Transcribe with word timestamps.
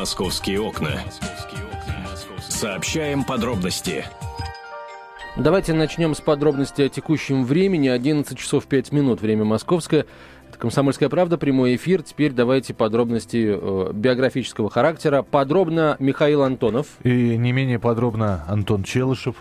Московские 0.00 0.62
окна. 0.62 0.92
Сообщаем 2.38 3.22
подробности. 3.22 4.06
Давайте 5.36 5.74
начнем 5.74 6.14
с 6.14 6.22
подробностей 6.22 6.86
о 6.86 6.88
текущем 6.88 7.44
времени. 7.44 7.88
11 7.88 8.38
часов 8.38 8.64
5 8.64 8.92
минут, 8.92 9.20
время 9.20 9.44
московское. 9.44 10.06
Это 10.48 10.58
«Комсомольская 10.58 11.10
правда», 11.10 11.36
прямой 11.36 11.76
эфир. 11.76 12.02
Теперь 12.02 12.32
давайте 12.32 12.72
подробности 12.72 13.54
э, 13.54 13.92
биографического 13.92 14.70
характера. 14.70 15.20
Подробно 15.20 15.96
Михаил 15.98 16.44
Антонов. 16.44 16.86
И 17.02 17.36
не 17.36 17.52
менее 17.52 17.78
подробно 17.78 18.46
Антон 18.48 18.84
Челышев. 18.84 19.36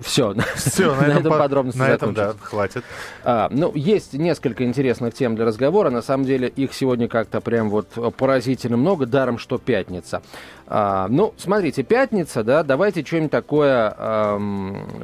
Все, 0.00 0.34
Все, 0.54 0.94
на, 0.94 1.02
этом, 1.18 1.32
по- 1.32 1.38
подробности 1.38 1.78
на 1.78 1.88
этом, 1.88 2.12
да, 2.14 2.34
хватит. 2.40 2.84
А, 3.24 3.48
ну, 3.50 3.72
есть 3.74 4.12
несколько 4.14 4.64
интересных 4.64 5.14
тем 5.14 5.36
для 5.36 5.44
разговора. 5.44 5.90
На 5.90 6.02
самом 6.02 6.24
деле 6.24 6.48
их 6.48 6.74
сегодня 6.74 7.08
как-то 7.08 7.40
прям 7.40 7.70
вот 7.70 7.88
поразительно 8.16 8.76
много, 8.76 9.06
даром, 9.06 9.38
что 9.38 9.58
пятница. 9.58 10.22
А, 10.66 11.06
ну, 11.08 11.32
смотрите, 11.38 11.82
пятница, 11.82 12.42
да, 12.44 12.62
давайте 12.62 13.04
что-нибудь 13.04 13.30
такое 13.30 13.94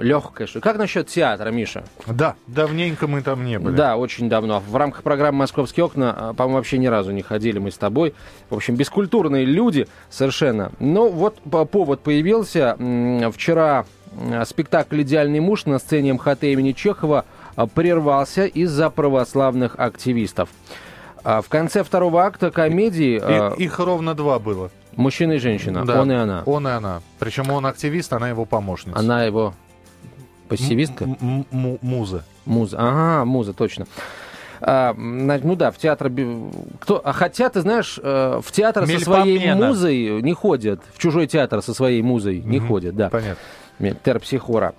легкое. 0.00 0.46
Что... 0.46 0.60
Как 0.60 0.76
насчет 0.76 1.06
театра, 1.08 1.50
Миша? 1.50 1.84
Да, 2.06 2.34
давненько 2.46 3.06
мы 3.06 3.22
там 3.22 3.44
не 3.44 3.58
были. 3.58 3.74
Да, 3.74 3.96
очень 3.96 4.28
давно. 4.28 4.60
В 4.60 4.76
рамках 4.76 5.02
программы 5.02 5.38
«Московские 5.38 5.84
окна», 5.84 6.14
а, 6.16 6.32
по-моему, 6.34 6.56
вообще 6.58 6.78
ни 6.78 6.86
разу 6.86 7.12
не 7.12 7.22
ходили 7.22 7.58
мы 7.58 7.70
с 7.70 7.76
тобой. 7.78 8.14
В 8.50 8.54
общем, 8.56 8.74
бескультурные 8.76 9.44
люди 9.44 9.86
совершенно. 10.10 10.72
Но 10.78 11.08
вот 11.08 11.38
по- 11.50 11.64
повод 11.64 12.00
появился. 12.00 12.76
Вчера 13.32 13.84
спектакль 14.44 15.02
«Идеальный 15.02 15.40
муж» 15.40 15.66
на 15.66 15.78
сцене 15.78 16.12
МХТ 16.14 16.44
имени 16.44 16.72
Чехова 16.72 17.24
а, 17.56 17.66
прервался 17.66 18.44
из-за 18.46 18.90
православных 18.90 19.74
активистов. 19.78 20.48
А 21.24 21.40
В 21.40 21.48
конце 21.48 21.84
второго 21.84 22.24
акта 22.24 22.50
комедии 22.50 23.20
И- 23.58 23.62
их 23.64 23.78
ровно 23.78 24.14
два 24.14 24.38
было. 24.38 24.70
мужчина 24.96 25.32
и 25.32 25.38
женщина, 25.38 25.84
Да. 25.84 26.00
он 26.02 26.10
и 26.10 26.14
она. 26.14 26.42
Он 26.46 26.66
и 26.66 26.70
она. 26.70 27.00
Причем 27.18 27.50
он 27.50 27.64
активист, 27.66 28.12
она 28.12 28.28
его 28.28 28.44
помощница. 28.44 28.98
Она 28.98 29.24
его 29.24 29.54
пассивистка? 30.48 31.04
М- 31.04 31.16
м- 31.20 31.46
м- 31.52 31.78
муза. 31.80 32.24
Муза. 32.44 32.76
Ага, 32.80 33.24
муза, 33.24 33.52
точно. 33.52 33.86
А, 34.60 34.94
ну 34.94 35.56
да, 35.56 35.70
в 35.72 35.78
театр... 35.78 36.10
Кто, 36.80 37.00
а 37.04 37.12
хотя, 37.12 37.48
ты 37.48 37.60
знаешь, 37.62 37.98
э, 38.02 38.40
в 38.44 38.52
театр 38.52 38.86
со 38.86 39.00
своей 39.00 39.54
музой 39.54 40.22
не 40.22 40.32
ходят. 40.34 40.80
В 40.94 40.98
чужой 40.98 41.26
театр 41.26 41.62
со 41.62 41.74
своей 41.74 42.00
музой 42.02 42.40
не 42.44 42.58
Мгм. 42.58 42.68
ходят, 42.68 42.94
да. 42.96 43.08
Понятно. 43.10 43.36
Терпсихора. 43.78 44.74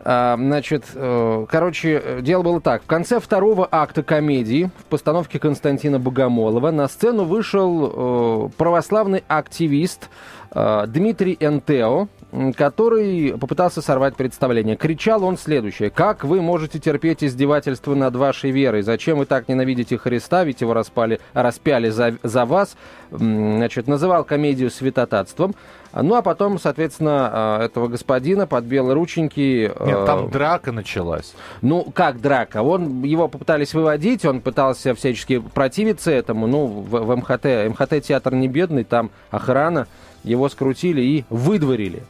А, 0.00 0.36
значит, 0.36 0.84
э, 0.94 1.46
короче, 1.48 2.18
дело 2.20 2.42
было 2.42 2.60
так. 2.60 2.82
В 2.82 2.86
конце 2.86 3.20
второго 3.20 3.66
акта 3.70 4.02
комедии 4.02 4.70
в 4.78 4.84
постановке 4.84 5.38
Константина 5.38 5.98
Богомолова 5.98 6.70
на 6.70 6.88
сцену 6.88 7.24
вышел 7.24 8.48
э, 8.48 8.48
православный 8.56 9.24
активист 9.28 10.08
э, 10.50 10.84
Дмитрий 10.88 11.36
Энтео, 11.40 12.08
который 12.56 13.38
попытался 13.38 13.80
сорвать 13.80 14.14
представление. 14.16 14.76
Кричал 14.76 15.24
он 15.24 15.38
следующее. 15.38 15.90
«Как 15.90 16.24
вы 16.24 16.42
можете 16.42 16.78
терпеть 16.78 17.24
издевательства 17.24 17.94
над 17.94 18.16
вашей 18.16 18.50
верой? 18.50 18.82
Зачем 18.82 19.18
вы 19.18 19.26
так 19.26 19.48
ненавидите 19.48 19.96
Христа? 19.96 20.44
Ведь 20.44 20.60
его 20.60 20.74
распали, 20.74 21.20
распяли 21.32 21.88
за, 21.88 22.16
за 22.22 22.44
вас». 22.44 22.76
Значит, 23.10 23.86
называл 23.86 24.24
комедию 24.24 24.70
святотатством. 24.70 25.54
Ну, 25.92 26.14
а 26.14 26.22
потом, 26.22 26.58
соответственно, 26.58 27.58
э, 27.60 27.64
этого 27.64 27.88
господина 27.88 28.46
под 28.46 28.64
белые 28.64 28.94
рученьки... 28.94 29.72
э, 29.74 29.86
Нет, 29.86 30.06
там 30.06 30.30
драка 30.30 30.72
началась. 30.72 31.34
Ну, 31.62 31.84
как 31.94 32.20
драка? 32.20 32.62
Он, 32.62 33.02
его 33.02 33.28
попытались 33.28 33.74
выводить, 33.74 34.24
он 34.24 34.40
пытался 34.40 34.94
всячески 34.94 35.38
противиться 35.38 36.10
этому. 36.10 36.46
Ну, 36.46 36.66
в, 36.66 36.90
в 36.90 37.16
МХТ. 37.16 37.70
МХТ 37.70 38.02
театр 38.06 38.34
не 38.34 38.48
бедный, 38.48 38.84
там 38.84 39.10
охрана. 39.30 39.86
Его 40.24 40.48
скрутили 40.48 41.00
и 41.00 41.24
выдворили. 41.30 42.02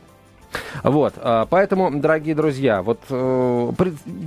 Вот, 0.82 1.14
а, 1.18 1.46
поэтому, 1.48 1.90
дорогие 1.90 2.34
друзья, 2.34 2.82
вот 2.82 3.00
э, 3.10 3.72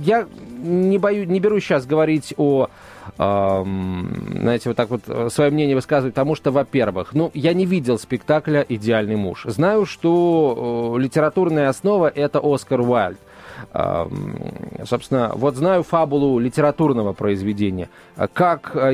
я 0.04 0.26
не 0.62 0.98
бою, 0.98 1.26
не 1.26 1.40
берусь 1.40 1.64
сейчас 1.64 1.84
говорить 1.84 2.32
о, 2.36 2.68
знаете, 3.16 4.68
вот 4.70 4.76
так 4.76 4.90
вот 4.90 5.02
э, 5.06 5.28
свое 5.30 5.50
мнение 5.50 5.76
высказывать, 5.76 6.14
потому 6.14 6.34
что, 6.34 6.50
во-первых, 6.50 7.14
ну, 7.14 7.30
я 7.34 7.52
не 7.52 7.66
видел 7.66 7.98
спектакля 7.98 8.64
«Идеальный 8.68 9.16
муж». 9.16 9.44
Знаю, 9.46 9.86
что 9.86 10.94
э, 10.96 11.00
литературная 11.00 11.68
основа— 11.68 12.08
это 12.14 12.40
Оскар 12.42 12.80
Уайльд. 12.80 13.18
Собственно, 14.84 15.30
вот 15.34 15.54
знаю 15.56 15.84
фабулу 15.84 16.38
литературного 16.40 17.12
произведения. 17.12 17.88
Как 18.32 18.74
э, 18.74 18.92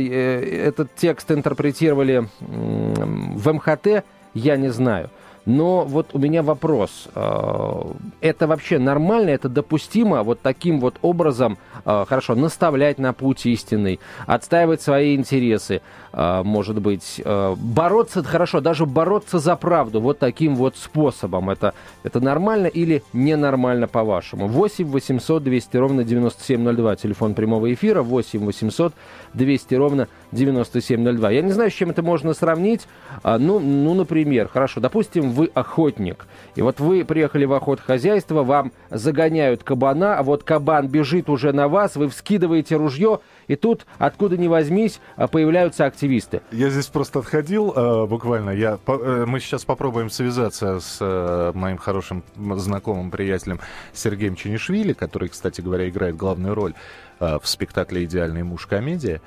этот 0.66 0.94
текст 0.94 1.30
интерпретировали 1.30 2.28
в 2.40 3.52
МХТ, 3.52 4.04
я 4.34 4.56
не 4.56 4.68
знаю. 4.68 5.10
Но 5.48 5.86
вот 5.86 6.10
у 6.12 6.18
меня 6.18 6.42
вопрос. 6.42 7.08
э, 7.14 7.82
Это 8.20 8.46
вообще 8.46 8.78
нормально, 8.78 9.30
это 9.30 9.48
допустимо 9.48 10.22
вот 10.22 10.42
таким 10.42 10.78
вот 10.78 10.96
образом, 11.00 11.56
э, 11.86 12.04
хорошо, 12.06 12.34
наставлять 12.34 12.98
на 12.98 13.14
путь 13.14 13.46
истинный, 13.46 13.98
отстаивать 14.26 14.82
свои 14.82 15.16
интересы, 15.16 15.80
может 16.12 16.80
быть, 16.80 17.20
э, 17.24 17.54
бороться, 17.56 18.22
хорошо, 18.22 18.60
даже 18.60 18.86
бороться 18.86 19.38
за 19.38 19.56
правду 19.56 20.00
вот 20.00 20.18
таким 20.18 20.56
вот 20.56 20.76
способом. 20.76 21.50
Это, 21.50 21.74
это 22.02 22.20
нормально 22.20 22.66
или 22.66 23.02
ненормально 23.12 23.88
по-вашему? 23.88 24.48
8 24.48 24.86
800 24.86 25.42
200 25.42 25.76
ровно 25.76 26.04
9702, 26.04 26.96
телефон 26.96 27.34
прямого 27.34 27.72
эфира, 27.72 28.02
8 28.02 28.44
800 28.44 28.94
200 29.34 29.74
ровно 29.74 30.08
9702. 30.32 31.30
Я 31.30 31.42
не 31.42 31.52
знаю, 31.52 31.70
с 31.70 31.74
чем 31.74 31.90
это 31.90 32.02
можно 32.02 32.34
сравнить. 32.34 32.86
А, 33.22 33.38
ну, 33.38 33.58
ну, 33.60 33.94
например, 33.94 34.48
хорошо, 34.48 34.80
допустим, 34.80 35.30
вы 35.30 35.50
охотник, 35.54 36.26
и 36.54 36.62
вот 36.62 36.80
вы 36.80 37.04
приехали 37.04 37.44
в 37.44 37.52
охотхозяйство, 37.52 38.42
вам 38.42 38.72
загоняют 38.90 39.62
кабана, 39.62 40.18
а 40.18 40.22
вот 40.22 40.42
кабан 40.42 40.88
бежит 40.88 41.28
уже 41.28 41.52
на 41.52 41.68
вас, 41.68 41.96
вы 41.96 42.08
вскидываете 42.08 42.76
ружье, 42.76 43.20
и 43.48 43.56
тут, 43.56 43.86
откуда 43.98 44.36
ни 44.36 44.46
возьмись, 44.46 45.00
а, 45.16 45.26
появляются 45.26 45.86
активисты. 45.86 46.42
Я 46.52 46.70
здесь 46.70 46.86
просто 46.86 47.18
отходил 47.18 47.72
э, 47.74 48.06
буквально. 48.06 48.50
Я, 48.50 48.78
э, 48.86 49.24
мы 49.26 49.40
сейчас 49.40 49.64
попробуем 49.64 50.10
связаться 50.10 50.80
с 50.80 50.98
э, 51.00 51.52
моим 51.54 51.78
хорошим 51.78 52.22
знакомым 52.36 53.10
приятелем 53.10 53.58
Сергеем 53.92 54.36
Чинишвили, 54.36 54.92
который, 54.92 55.30
кстати 55.30 55.60
говоря, 55.60 55.88
играет 55.88 56.16
главную 56.16 56.54
роль 56.54 56.74
э, 57.20 57.38
в 57.42 57.48
спектакле 57.48 58.04
«Идеальный 58.04 58.42
муж. 58.42 58.66
Комедия». 58.66 59.20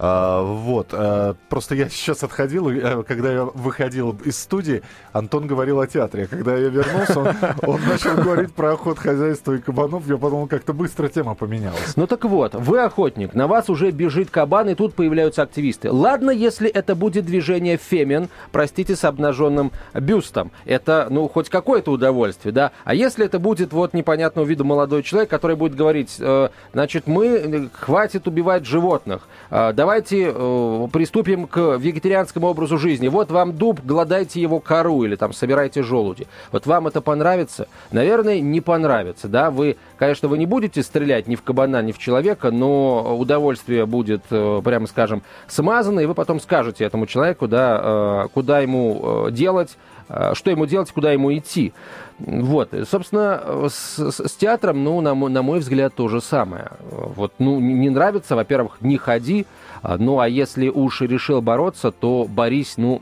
А, 0.00 0.42
вот, 0.42 0.88
э, 0.92 1.34
просто 1.48 1.74
я 1.74 1.88
сейчас 1.88 2.22
отходил, 2.22 2.68
э, 2.68 3.02
когда 3.02 3.32
я 3.32 3.44
выходил 3.44 4.16
из 4.24 4.38
студии, 4.38 4.82
Антон 5.12 5.48
говорил 5.48 5.80
о 5.80 5.88
театре. 5.88 6.24
А 6.24 6.26
Когда 6.28 6.56
я 6.56 6.68
вернулся, 6.68 7.34
он, 7.66 7.80
начал 7.82 8.14
говорить 8.14 8.52
про 8.52 8.74
охот 8.74 8.98
хозяйства 8.98 9.54
и 9.54 9.58
кабанов. 9.58 10.06
Я 10.06 10.16
подумал, 10.16 10.46
как-то 10.46 10.72
быстро 10.72 11.08
тема 11.08 11.34
поменялась. 11.34 11.96
Ну 11.96 12.06
так 12.06 12.24
вот, 12.24 12.54
вы 12.54 12.80
охотник, 12.80 13.34
на 13.34 13.48
вас 13.48 13.68
уже 13.68 13.90
бежит 13.90 14.30
кабан, 14.30 14.68
и 14.68 14.74
тут 14.76 14.94
появляются 14.94 15.42
активисты. 15.42 15.90
Ладно, 15.90 16.30
если 16.30 16.68
это 16.68 16.94
будет 16.94 17.26
движение 17.26 17.76
фемен, 17.76 18.28
простите, 18.52 18.94
с 18.94 19.04
обнаженным 19.04 19.72
бюстом. 19.94 20.52
Это, 20.64 21.08
ну, 21.10 21.28
хоть 21.28 21.48
какое-то 21.48 21.90
удовольствие, 21.90 22.52
да? 22.52 22.70
А 22.84 22.94
если 22.94 23.26
это 23.26 23.40
будет 23.40 23.72
вот 23.72 23.94
непонятного 23.94 24.46
вида 24.46 24.62
молодой 24.62 25.02
человек, 25.02 25.28
который 25.28 25.56
будет 25.56 25.74
говорить, 25.74 26.16
э, 26.20 26.50
значит, 26.72 27.08
мы, 27.08 27.26
э, 27.26 27.68
хватит 27.72 28.28
убивать 28.28 28.64
животных, 28.64 29.26
э, 29.50 29.72
давайте 29.88 30.30
э, 30.34 30.88
приступим 30.92 31.46
к 31.46 31.76
вегетарианскому 31.76 32.46
образу 32.48 32.76
жизни. 32.76 33.08
Вот 33.08 33.30
вам 33.30 33.54
дуб, 33.56 33.80
гладайте 33.82 34.38
его 34.38 34.60
кору 34.60 35.04
или 35.04 35.16
там 35.16 35.32
собирайте 35.32 35.82
желуди. 35.82 36.26
Вот 36.52 36.66
вам 36.66 36.88
это 36.88 37.00
понравится? 37.00 37.68
Наверное, 37.90 38.38
не 38.40 38.60
понравится, 38.60 39.28
да? 39.28 39.50
Вы, 39.50 39.78
конечно, 39.96 40.28
вы 40.28 40.36
не 40.36 40.44
будете 40.44 40.82
стрелять 40.82 41.26
ни 41.26 41.36
в 41.36 41.42
кабана, 41.42 41.80
ни 41.80 41.92
в 41.92 41.98
человека, 41.98 42.50
но 42.50 43.16
удовольствие 43.18 43.86
будет, 43.86 44.24
э, 44.30 44.60
прямо 44.62 44.86
скажем, 44.88 45.22
смазано, 45.46 46.00
и 46.00 46.06
вы 46.06 46.12
потом 46.12 46.38
скажете 46.38 46.84
этому 46.84 47.06
человеку, 47.06 47.48
да, 47.48 47.80
э, 47.80 48.28
куда 48.34 48.60
ему 48.60 49.28
э, 49.28 49.30
делать, 49.30 49.78
э, 50.10 50.32
что 50.34 50.50
ему 50.50 50.66
делать, 50.66 50.92
куда 50.92 51.12
ему 51.12 51.34
идти. 51.34 51.72
Вот, 52.18 52.74
собственно, 52.90 53.68
с, 53.70 54.10
с- 54.10 54.36
театром, 54.36 54.82
ну, 54.84 55.00
на, 55.00 55.14
на 55.14 55.42
мой 55.42 55.60
взгляд, 55.60 55.94
то 55.94 56.08
же 56.08 56.20
самое. 56.20 56.72
Вот, 56.90 57.32
ну, 57.38 57.60
не 57.60 57.88
нравится, 57.90 58.34
во-первых, 58.36 58.78
не 58.80 58.98
ходи, 58.98 59.46
ну, 59.82 60.18
а 60.20 60.28
если 60.28 60.68
уж 60.68 61.00
решил 61.00 61.40
бороться, 61.40 61.90
то 61.90 62.26
борись, 62.28 62.74
ну, 62.76 63.00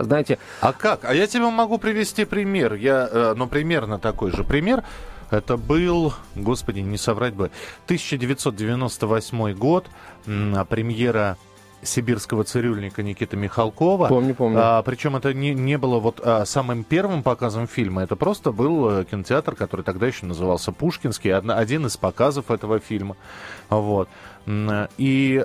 знаете, 0.00 0.38
А 0.60 0.72
как? 0.72 1.04
А 1.04 1.14
я 1.14 1.26
тебе 1.26 1.48
могу 1.50 1.78
привести 1.78 2.24
пример. 2.24 2.74
Я, 2.74 3.08
э, 3.10 3.34
ну, 3.36 3.46
примерно 3.46 3.98
такой 3.98 4.30
же 4.32 4.44
пример. 4.44 4.84
Это 5.30 5.56
был, 5.58 6.14
господи, 6.34 6.80
не 6.80 6.96
соврать 6.96 7.34
бы, 7.34 7.50
1998 7.86 9.52
год, 9.54 9.86
а, 10.26 10.64
премьера 10.64 11.36
сибирского 11.82 12.42
цирюльника 12.44 13.02
Никиты 13.02 13.36
Михалкова. 13.36 14.08
помню, 14.08 14.34
помню. 14.34 14.58
А, 14.60 14.82
причем 14.82 15.14
это 15.16 15.32
не, 15.32 15.54
не 15.54 15.78
было 15.78 16.00
вот 16.00 16.20
а, 16.24 16.44
самым 16.44 16.82
первым 16.82 17.22
показом 17.22 17.68
фильма, 17.68 18.02
это 18.02 18.16
просто 18.16 18.50
был 18.52 18.90
э, 18.90 19.04
кинотеатр, 19.04 19.54
который 19.54 19.82
тогда 19.82 20.06
еще 20.08 20.26
назывался 20.26 20.72
Пушкинский, 20.72 21.32
одна- 21.32 21.56
один 21.56 21.86
из 21.86 21.96
показов 21.96 22.50
этого 22.50 22.80
фильма. 22.80 23.16
Вот. 23.68 24.08
И 24.96 25.44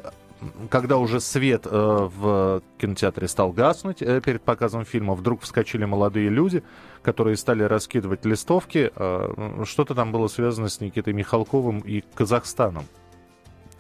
когда 0.69 0.97
уже 0.97 1.19
свет 1.19 1.65
э, 1.65 1.69
в 1.69 2.61
кинотеатре 2.77 3.27
стал 3.27 3.51
гаснуть 3.51 4.01
э, 4.01 4.21
перед 4.21 4.41
показом 4.41 4.85
фильма, 4.85 5.13
вдруг 5.13 5.41
вскочили 5.41 5.85
молодые 5.85 6.29
люди, 6.29 6.63
которые 7.01 7.37
стали 7.37 7.63
раскидывать 7.63 8.25
листовки. 8.25 8.91
Э, 8.95 9.63
что-то 9.65 9.95
там 9.95 10.11
было 10.11 10.27
связано 10.27 10.69
с 10.69 10.79
Никитой 10.81 11.13
Михалковым 11.13 11.79
и 11.79 12.03
Казахстаном. 12.13 12.85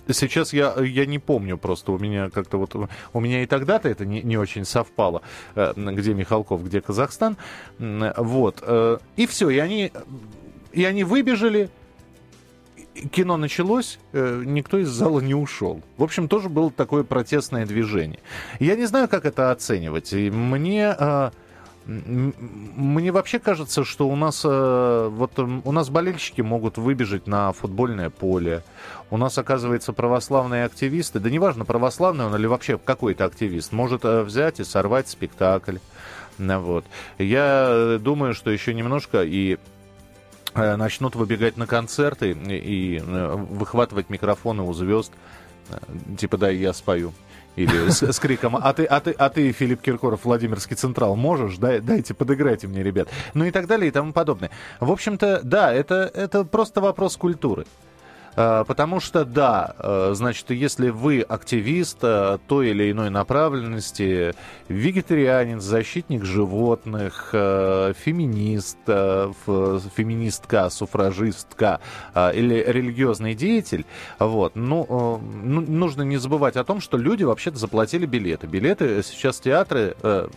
Сейчас 0.07 0.51
я, 0.51 0.75
я 0.81 1.05
не 1.05 1.17
помню 1.17 1.57
просто, 1.57 1.93
у 1.93 1.97
меня 1.97 2.29
как-то 2.29 2.57
вот, 2.57 2.75
у 3.13 3.19
меня 3.21 3.43
и 3.43 3.45
тогда-то 3.45 3.87
это 3.87 4.05
не, 4.05 4.21
не 4.21 4.37
очень 4.37 4.65
совпало, 4.65 5.21
где 5.55 6.13
Михалков, 6.13 6.61
где 6.65 6.81
Казахстан, 6.81 7.37
вот, 7.79 8.61
и 9.15 9.25
все, 9.27 9.49
и 9.49 9.59
они, 9.59 9.93
и 10.73 10.83
они 10.83 11.05
выбежали, 11.05 11.69
кино 13.11 13.37
началось, 13.37 13.99
э, 14.13 14.43
никто 14.45 14.77
из 14.77 14.89
зала 14.89 15.19
не 15.19 15.35
ушел. 15.35 15.81
В 15.97 16.03
общем, 16.03 16.27
тоже 16.27 16.49
было 16.49 16.71
такое 16.71 17.03
протестное 17.03 17.65
движение. 17.65 18.19
Я 18.59 18.75
не 18.75 18.85
знаю, 18.85 19.07
как 19.07 19.25
это 19.25 19.51
оценивать. 19.51 20.13
Мне... 20.13 20.95
Э, 20.97 21.31
мне 21.85 23.11
вообще 23.11 23.39
кажется, 23.39 23.83
что 23.83 24.07
у 24.07 24.15
нас 24.15 24.43
э, 24.45 25.09
вот 25.11 25.37
у 25.37 25.71
нас 25.73 25.89
болельщики 25.89 26.39
могут 26.39 26.77
выбежать 26.77 27.27
на 27.27 27.51
футбольное 27.51 28.09
поле. 28.09 28.63
У 29.09 29.17
нас, 29.17 29.37
оказывается, 29.37 29.91
православные 29.91 30.63
активисты, 30.63 31.19
да 31.19 31.29
неважно, 31.29 31.65
православный 31.65 32.25
он 32.25 32.33
или 32.37 32.45
вообще 32.45 32.77
какой-то 32.77 33.25
активист, 33.25 33.73
может 33.73 34.05
взять 34.05 34.61
и 34.61 34.63
сорвать 34.63 35.09
спектакль. 35.09 35.79
Вот. 36.37 36.85
Я 37.17 37.97
думаю, 37.99 38.33
что 38.33 38.49
еще 38.49 38.73
немножко 38.73 39.21
и 39.21 39.57
Э, 39.57 39.72
начнут 40.55 41.15
выбегать 41.15 41.57
на 41.57 41.67
концерты 41.67 42.31
и 42.31 42.99
э, 42.99 43.35
выхватывать 43.35 44.09
микрофоны 44.09 44.63
у 44.63 44.73
звезд, 44.73 45.11
э, 45.69 45.77
типа 46.17 46.37
«дай 46.37 46.55
я 46.55 46.73
спою». 46.73 47.13
Или 47.55 47.89
с, 47.89 48.01
с 48.01 48.19
криком 48.19 48.55
«А 48.55 48.73
ты, 48.73 48.85
а, 48.85 48.99
ты, 48.99 49.11
«А 49.11 49.29
ты, 49.29 49.51
Филипп 49.51 49.81
Киркоров, 49.81 50.25
Владимирский 50.25 50.75
Централ, 50.75 51.15
можешь? 51.15 51.57
Дай, 51.57 51.79
дайте, 51.79 52.13
подыграйте 52.13 52.67
мне, 52.67 52.81
ребят». 52.81 53.09
Ну 53.33 53.45
и 53.45 53.51
так 53.51 53.67
далее 53.67 53.89
и 53.89 53.91
тому 53.91 54.11
подобное. 54.11 54.49
В 54.79 54.91
общем-то, 54.91 55.41
да, 55.43 55.71
это, 55.71 56.09
это 56.13 56.45
просто 56.45 56.81
вопрос 56.81 57.15
культуры. 57.15 57.65
Э, 58.35 58.63
потому 58.67 58.99
что, 58.99 59.25
да, 59.25 59.75
э, 59.77 60.11
значит, 60.15 60.49
если 60.51 60.89
вы 60.89 61.21
активист 61.21 61.99
э, 62.01 62.37
той 62.47 62.69
или 62.69 62.91
иной 62.91 63.09
направленности, 63.09 64.33
вегетарианин, 64.69 65.61
защитник 65.61 66.23
животных, 66.23 67.29
феминист, 67.31 68.77
феминистка, 68.85 70.69
суфражистка 70.69 71.79
или 72.15 72.63
религиозный 72.65 73.35
деятель, 73.35 73.85
вот, 74.19 74.55
ну, 74.55 75.19
ну, 75.43 75.61
нужно 75.61 76.01
не 76.03 76.17
забывать 76.17 76.55
о 76.55 76.63
том, 76.63 76.81
что 76.81 76.97
люди 76.97 77.23
вообще-то 77.23 77.57
заплатили 77.57 78.05
билеты. 78.05 78.47
Билеты 78.47 79.03
сейчас 79.03 79.39
театры, 79.39 79.95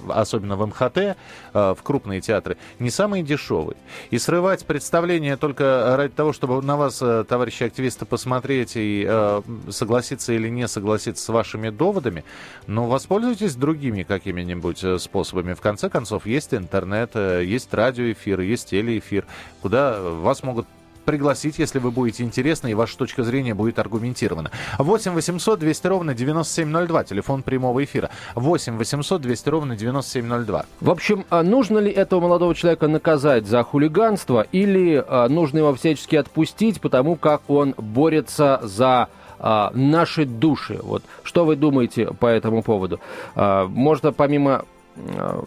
особенно 0.08 0.56
в 0.56 0.66
МХТ, 0.66 1.16
в 1.52 1.78
крупные 1.82 2.20
театры, 2.20 2.56
не 2.78 2.90
самые 2.90 3.22
дешевые. 3.22 3.76
И 4.10 4.19
срывать 4.19 4.66
представление 4.66 5.37
только 5.37 5.94
ради 5.96 6.12
того, 6.12 6.32
чтобы 6.32 6.60
на 6.62 6.76
вас, 6.76 6.98
товарищи 6.98 7.64
активисты, 7.64 7.85
активиста 7.86 8.04
посмотреть 8.04 8.72
и 8.74 9.06
э, 9.08 9.42
согласиться 9.70 10.32
или 10.32 10.48
не 10.48 10.66
согласиться 10.66 11.24
с 11.24 11.28
вашими 11.28 11.70
доводами, 11.70 12.24
но 12.66 12.86
воспользуйтесь 12.86 13.54
другими 13.54 14.02
какими-нибудь 14.02 14.82
э, 14.82 14.98
способами. 14.98 15.54
В 15.54 15.60
конце 15.60 15.88
концов, 15.88 16.26
есть 16.26 16.52
интернет, 16.52 17.10
э, 17.14 17.44
есть 17.44 17.72
радиоэфир, 17.72 18.40
есть 18.40 18.70
телеэфир, 18.70 19.24
куда 19.62 20.00
вас 20.00 20.42
могут 20.42 20.66
пригласить, 21.06 21.58
если 21.58 21.79
вы 21.79 21.91
будете 21.91 22.23
интересны 22.23 22.70
и 22.73 22.75
ваша 22.75 22.99
точка 22.99 23.23
зрения 23.23 23.55
будет 23.55 23.79
аргументирована. 23.79 24.50
8 24.79 25.12
800 25.12 25.58
200 25.58 25.87
ровно 25.87 26.14
9702, 26.14 27.05
телефон 27.05 27.43
прямого 27.43 27.82
эфира. 27.82 28.11
8 28.35 28.76
800 28.76 29.23
200 29.23 29.49
ровно 29.49 29.76
9702. 29.76 30.67
В 30.81 30.91
общем, 30.91 31.25
а 31.31 31.43
нужно 31.43 31.79
ли 31.79 31.91
этого 31.91 32.20
молодого 32.20 32.55
человека 32.55 32.88
наказать 32.88 33.47
за 33.47 33.62
хулиганство 33.62 34.47
или 34.53 35.03
а, 35.06 35.29
нужно 35.29 35.58
его 35.58 35.75
всячески 35.75 36.17
отпустить, 36.17 36.81
потому 36.81 37.17
как 37.17 37.49
он 37.49 37.75
борется 37.79 38.61
за 38.62 39.08
а, 39.38 39.70
наши 39.75 40.26
души. 40.26 40.79
Вот 40.82 41.05
что 41.23 41.44
вы 41.44 41.56
думаете 41.56 42.06
по 42.06 42.26
этому 42.26 42.62
поводу? 42.62 43.00
Можно 43.35 44.12
помимо 44.12 44.64
Э, 44.96 45.43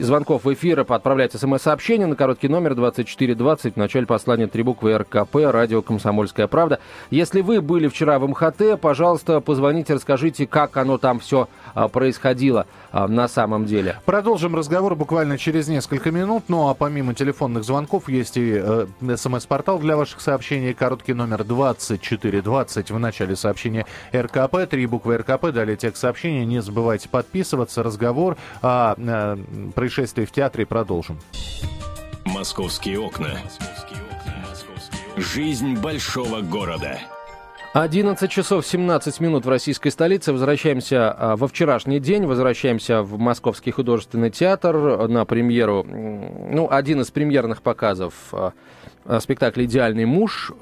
звонков 0.00 0.44
в 0.44 0.52
эфир 0.54 0.80
отправлять 0.80 1.32
смс-сообщение 1.32 2.06
на 2.06 2.16
короткий 2.16 2.48
номер 2.48 2.74
2420 2.74 3.74
в 3.74 3.76
начале 3.76 4.06
послания 4.06 4.46
три 4.46 4.62
буквы 4.62 4.96
РКП, 4.96 5.36
радио 5.50 5.82
«Комсомольская 5.82 6.46
правда». 6.46 6.78
Если 7.10 7.40
вы 7.40 7.60
были 7.60 7.88
вчера 7.88 8.18
в 8.18 8.28
МХТ, 8.28 8.80
пожалуйста, 8.80 9.40
позвоните, 9.40 9.94
расскажите, 9.94 10.46
как 10.46 10.76
оно 10.76 10.98
там 10.98 11.18
все 11.18 11.48
а, 11.74 11.88
происходило 11.88 12.66
а, 12.92 13.08
на 13.08 13.28
самом 13.28 13.66
деле. 13.66 14.00
Продолжим 14.04 14.54
разговор 14.54 14.94
буквально 14.94 15.36
через 15.36 15.68
несколько 15.68 16.10
минут. 16.10 16.44
Ну 16.48 16.68
а 16.68 16.74
помимо 16.74 17.14
телефонных 17.14 17.64
звонков 17.64 18.08
есть 18.08 18.36
и 18.36 18.60
э, 18.62 18.86
смс-портал 19.16 19.78
для 19.78 19.96
ваших 19.96 20.20
сообщений. 20.20 20.74
Короткий 20.74 21.14
номер 21.14 21.44
2420 21.44 22.90
в 22.90 22.98
начале 22.98 23.36
сообщения 23.36 23.86
РКП. 24.14 24.68
Три 24.68 24.86
буквы 24.86 25.18
РКП. 25.18 25.50
Далее 25.50 25.76
текст 25.76 26.02
сообщения. 26.02 26.44
Не 26.44 26.60
забывайте 26.60 27.08
подписываться. 27.08 27.82
Разговор 27.82 28.36
о 28.78 28.94
э, 28.96 29.36
происшествии 29.74 30.24
в 30.24 30.32
театре 30.32 30.66
продолжим. 30.66 31.18
Московские 32.24 33.00
окна. 33.00 33.38
Жизнь 35.16 35.74
большого 35.76 36.42
города. 36.42 36.98
11 37.74 38.30
часов 38.30 38.66
17 38.66 39.20
минут 39.20 39.44
в 39.44 39.48
российской 39.48 39.90
столице. 39.90 40.32
Возвращаемся 40.32 41.12
а, 41.12 41.36
во 41.36 41.48
вчерашний 41.48 42.00
день. 42.00 42.24
Возвращаемся 42.24 43.02
в 43.02 43.18
Московский 43.18 43.70
художественный 43.70 44.30
театр 44.30 45.08
на 45.08 45.24
премьеру. 45.24 45.84
Ну, 45.84 46.68
один 46.70 47.02
из 47.02 47.10
премьерных 47.10 47.62
показов 47.62 48.14
а, 48.32 48.52
а, 49.04 49.20
спектакля 49.20 49.64
«Идеальный 49.64 50.06
муж». 50.06 50.52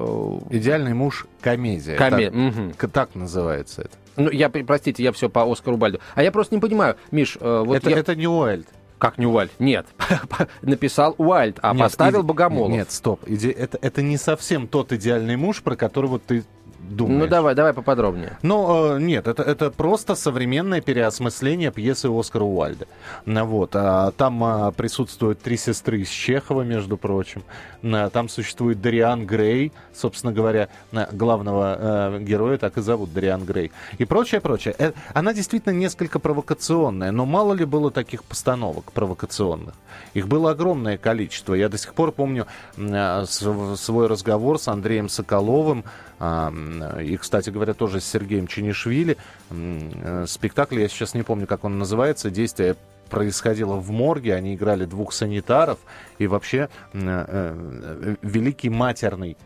«Идеальный 0.51 0.95
муж. 0.95 1.27
Комедия». 1.41 1.97
Коме... 1.97 2.31
Так, 2.31 2.35
угу. 2.35 2.93
так 2.93 3.15
называется 3.15 3.83
это. 3.83 3.97
Ну, 4.17 4.31
я, 4.31 4.49
простите, 4.49 5.03
я 5.03 5.13
все 5.13 5.29
по 5.29 5.51
Оскару 5.51 5.77
Бальду. 5.77 6.01
А 6.15 6.23
я 6.23 6.33
просто 6.33 6.55
не 6.55 6.61
понимаю, 6.61 6.97
Миш, 7.11 7.37
э, 7.41 7.63
вот 7.65 7.77
это, 7.77 7.91
я... 7.91 7.99
это 7.99 8.15
не 8.15 8.27
Уайльд. 8.27 8.67
Как 8.99 9.19
не 9.19 9.27
Уайльд? 9.27 9.53
Нет. 9.59 9.87
Написал 10.63 11.15
Уайльд, 11.19 11.59
а 11.63 11.73
нет, 11.73 11.83
поставил 11.83 12.21
иде... 12.21 12.27
Богомолов. 12.27 12.73
Нет, 12.73 12.91
стоп. 12.91 13.21
Иде... 13.27 13.51
Это, 13.51 13.79
это 13.81 14.03
не 14.03 14.17
совсем 14.17 14.67
тот 14.67 14.93
идеальный 14.93 15.37
муж, 15.37 15.63
про 15.63 15.77
которого 15.77 16.19
ты 16.19 16.45
думаешь? 16.89 17.21
Ну 17.23 17.27
давай, 17.27 17.55
давай 17.55 17.73
поподробнее. 17.73 18.39
Ну, 18.43 18.97
э, 18.97 19.01
нет, 19.01 19.27
это, 19.27 19.43
это 19.43 19.71
просто 19.71 20.15
современное 20.15 20.81
переосмысление 20.81 21.71
пьесы 21.71 22.09
Оскара 22.09 22.45
Уальда. 22.45 22.87
Вот. 23.25 23.71
А, 23.75 24.13
там 24.13 24.43
а, 24.45 24.71
присутствуют 24.73 25.41
три 25.41 25.57
сестры 25.57 26.01
из 26.01 26.09
Чехова, 26.09 26.63
между 26.63 26.97
прочим. 26.97 27.43
Там 27.83 28.29
существует 28.29 28.81
Дариан 28.81 29.27
Грей, 29.27 29.73
собственно 29.95 30.33
говоря, 30.33 30.69
главного 31.13 32.19
героя 32.19 32.59
так 32.59 32.79
и 32.79 32.81
зовут 32.81 33.13
Дариан 33.13 33.45
Грей. 33.45 33.73
И 33.99 34.05
прочее, 34.05 34.41
прочее. 34.41 34.75
Э, 34.79 34.93
она 35.15 35.33
действительно 35.33 35.73
несколько 35.73 36.19
провокационная, 36.19 37.11
но 37.13 37.27
мало 37.27 37.55
ли 37.55 37.65
было 37.65 37.91
таких 37.91 38.25
постановок 38.25 38.93
провокационных. 38.93 39.75
Их 40.15 40.29
было 40.29 40.51
огромное 40.51 40.99
количество. 40.99 41.55
Я 41.55 41.69
до 41.69 41.79
сих 41.79 41.95
пор 41.95 42.13
помню 42.13 42.47
свой 42.77 44.07
разговор 44.07 44.59
с 44.59 44.69
Андреем 44.69 45.09
Соколовым, 45.09 45.85
и, 46.21 47.17
кстати 47.19 47.51
говоря, 47.51 47.75
тоже 47.75 48.01
с 48.01 48.07
Сергеем 48.07 48.47
Чинишвили. 48.47 49.19
Э, 49.51 50.25
спектакль, 50.27 50.81
я 50.81 50.89
сейчас 50.89 51.15
не 51.15 51.23
помню, 51.23 51.47
как 51.47 51.65
он 51.65 51.79
называется, 51.79 52.31
действие 52.31 52.77
происходило 53.11 53.77
в 53.77 53.91
морге, 53.91 54.35
они 54.35 54.55
играли 54.55 54.85
двух 54.87 55.13
санитаров, 55.13 55.79
и 56.19 56.27
вообще 56.27 56.69
э, 56.93 56.99
э, 56.99 58.17
великий 58.23 58.71
матерный 58.71 59.37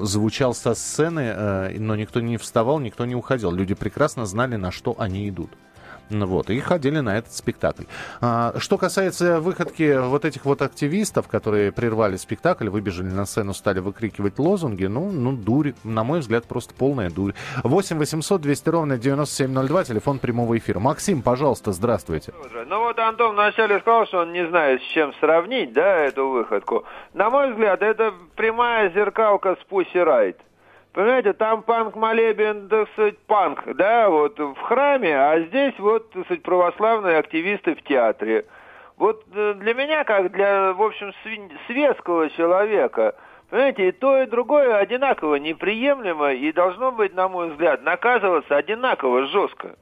звучал 0.00 0.54
со 0.54 0.74
сцены, 0.74 1.70
но 1.78 1.94
никто 1.94 2.20
не 2.20 2.36
вставал, 2.36 2.80
никто 2.80 3.06
не 3.06 3.14
уходил. 3.14 3.52
Люди 3.52 3.76
прекрасно 3.76 4.26
знали, 4.26 4.56
на 4.56 4.72
что 4.72 4.96
они 4.98 5.28
идут. 5.28 5.50
Вот, 6.10 6.50
и 6.50 6.60
ходили 6.60 7.00
на 7.00 7.18
этот 7.18 7.32
спектакль. 7.32 7.84
А, 8.20 8.54
что 8.58 8.78
касается 8.78 9.40
выходки 9.40 9.98
вот 9.98 10.24
этих 10.24 10.44
вот 10.44 10.62
активистов, 10.62 11.28
которые 11.28 11.72
прервали 11.72 12.16
спектакль, 12.16 12.68
выбежали 12.68 13.08
на 13.08 13.26
сцену, 13.26 13.54
стали 13.54 13.80
выкрикивать 13.80 14.38
лозунги, 14.38 14.86
ну, 14.86 15.10
ну, 15.10 15.32
дурь, 15.32 15.72
на 15.84 16.04
мой 16.04 16.20
взгляд, 16.20 16.44
просто 16.46 16.74
полная 16.74 17.10
дурь. 17.10 17.32
8 17.64 17.98
800 17.98 18.40
200 18.40 18.68
ровно 18.68 18.98
9702, 18.98 19.84
телефон 19.84 20.18
прямого 20.18 20.56
эфира. 20.56 20.78
Максим, 20.78 21.22
пожалуйста, 21.22 21.72
здравствуйте. 21.72 22.32
Ну 22.68 22.78
вот 22.80 22.98
Антон 22.98 23.34
вначале 23.34 23.80
сказал, 23.80 24.06
что 24.06 24.18
он 24.20 24.32
не 24.32 24.46
знает, 24.46 24.80
с 24.82 24.84
чем 24.86 25.12
сравнить, 25.20 25.72
да, 25.72 25.96
эту 25.96 26.28
выходку. 26.28 26.84
На 27.14 27.30
мой 27.30 27.52
взгляд, 27.52 27.82
это 27.82 28.12
прямая 28.36 28.90
зеркалка 28.90 29.56
с 29.60 29.64
Пусси 29.64 29.98
Райт. 29.98 30.38
Понимаете, 30.96 31.34
там 31.34 31.62
панк-молебен, 31.62 32.70
так 32.70 32.88
сказать, 32.92 33.18
панк, 33.26 33.62
да, 33.74 34.08
вот 34.08 34.38
в 34.38 34.58
храме, 34.62 35.14
а 35.14 35.40
здесь 35.40 35.78
вот, 35.78 36.10
так 36.10 36.24
сказать, 36.24 36.42
православные 36.42 37.18
активисты 37.18 37.74
в 37.74 37.82
театре. 37.82 38.46
Вот 38.96 39.22
э, 39.34 39.54
для 39.58 39.74
меня, 39.74 40.04
как 40.04 40.32
для, 40.32 40.72
в 40.72 40.80
общем, 40.80 41.12
светского 41.66 42.30
человека, 42.30 43.14
Понимаете, 43.50 43.88
и 43.88 43.92
то, 43.92 44.22
и 44.22 44.26
другое 44.26 44.74
одинаково 44.78 45.34
неприемлемо 45.34 46.32
и 46.32 46.50
должно 46.50 46.92
быть, 46.92 47.14
на 47.14 47.28
мой 47.28 47.50
взгляд, 47.50 47.82
наказываться 47.82 48.56
одинаково 48.56 49.26
жестко. 49.26 49.76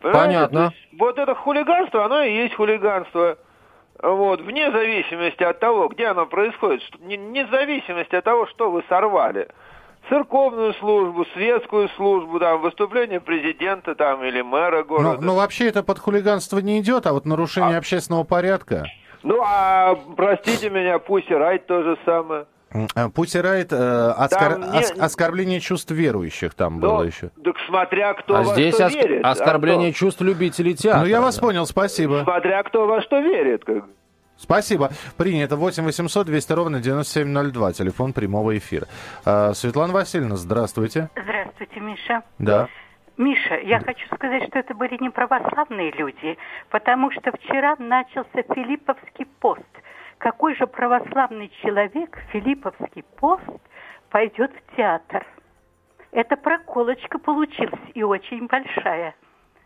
Понимаете? 0.00 0.18
Понятно. 0.26 0.72
Есть 0.72 1.00
вот 1.00 1.18
это 1.18 1.34
хулиганство, 1.34 2.06
оно 2.06 2.22
и 2.22 2.32
есть 2.32 2.54
хулиганство. 2.54 3.36
Вот, 4.02 4.40
вне 4.42 4.70
зависимости 4.70 5.42
от 5.42 5.58
того, 5.58 5.88
где 5.88 6.06
оно 6.08 6.26
происходит, 6.26 6.82
что, 6.82 6.98
не, 7.02 7.16
вне 7.16 7.46
зависимости 7.50 8.14
от 8.14 8.24
того, 8.24 8.46
что 8.46 8.70
вы 8.70 8.82
сорвали. 8.88 9.48
Церковную 10.08 10.72
службу, 10.74 11.24
светскую 11.34 11.88
службу, 11.96 12.38
там, 12.38 12.60
выступление 12.60 13.20
президента 13.20 13.94
там, 13.94 14.22
или 14.22 14.40
мэра 14.42 14.78
Ну, 14.78 14.84
города. 14.84 15.18
ну, 15.20 15.34
вообще 15.34 15.68
это 15.68 15.82
под 15.82 15.98
хулиганство 15.98 16.58
не 16.58 16.78
идет, 16.80 17.06
а 17.06 17.12
вот 17.12 17.24
нарушение 17.24 17.76
общественного 17.78 18.22
порядка. 18.24 18.84
Ну, 19.24 19.40
а 19.44 19.96
простите 20.16 20.70
меня, 20.70 20.98
пусть 21.00 21.28
и 21.30 21.34
райт 21.34 21.66
то 21.66 21.82
же 21.82 21.98
самое. 22.04 22.46
Пути 23.14 23.38
Райт, 23.40 23.72
э, 23.72 23.76
оскор- 24.18 24.58
не- 24.58 24.78
ос- 24.80 24.94
оскорбление 24.98 25.60
чувств 25.60 25.90
верующих 25.90 26.54
там 26.54 26.80
Но, 26.80 26.88
было 26.96 27.02
еще. 27.04 27.30
Так 27.44 27.56
смотря 27.68 28.14
кто 28.14 28.36
А 28.36 28.42
во 28.42 28.52
здесь 28.54 28.74
что 28.74 28.86
оск- 28.86 28.94
верит. 28.94 29.24
а 29.24 29.30
оскорбление 29.30 29.90
кто- 29.92 29.98
чувств 29.98 30.20
любителей 30.20 30.74
театра. 30.74 31.00
Ну, 31.00 31.06
я 31.06 31.20
вас 31.20 31.36
да. 31.36 31.42
понял, 31.42 31.66
спасибо. 31.66 32.22
Смотря 32.24 32.62
кто 32.62 32.86
во 32.86 33.00
что 33.02 33.20
верит. 33.20 33.64
Как. 33.64 33.76
бы. 33.86 33.90
Спасибо. 34.38 34.90
Принято. 35.16 35.56
8 35.56 35.84
800 35.84 36.26
200 36.26 36.52
ровно 36.52 36.80
9702. 36.80 37.72
Телефон 37.72 38.12
прямого 38.12 38.56
эфира. 38.58 38.86
А, 39.24 39.54
Светлана 39.54 39.94
Васильевна, 39.94 40.36
здравствуйте. 40.36 41.08
Здравствуйте, 41.20 41.80
Миша. 41.80 42.22
Да. 42.38 42.68
Миша, 43.16 43.54
я 43.64 43.80
хочу 43.80 44.04
сказать, 44.14 44.42
что 44.48 44.58
это 44.58 44.74
были 44.74 44.98
не 45.00 45.08
православные 45.08 45.90
люди, 45.92 46.36
потому 46.68 47.10
что 47.12 47.32
вчера 47.32 47.74
начался 47.78 48.42
Филипповский 48.54 49.24
пост. 49.40 49.62
Какой 50.18 50.56
же 50.56 50.66
православный 50.66 51.50
человек 51.62 52.18
Филипповский 52.32 53.04
пост 53.16 53.42
пойдет 54.10 54.50
в 54.50 54.76
театр? 54.76 55.26
Это 56.12 56.36
проколочка 56.36 57.18
получилась 57.18 57.80
и 57.94 58.02
очень 58.02 58.46
большая. 58.46 59.14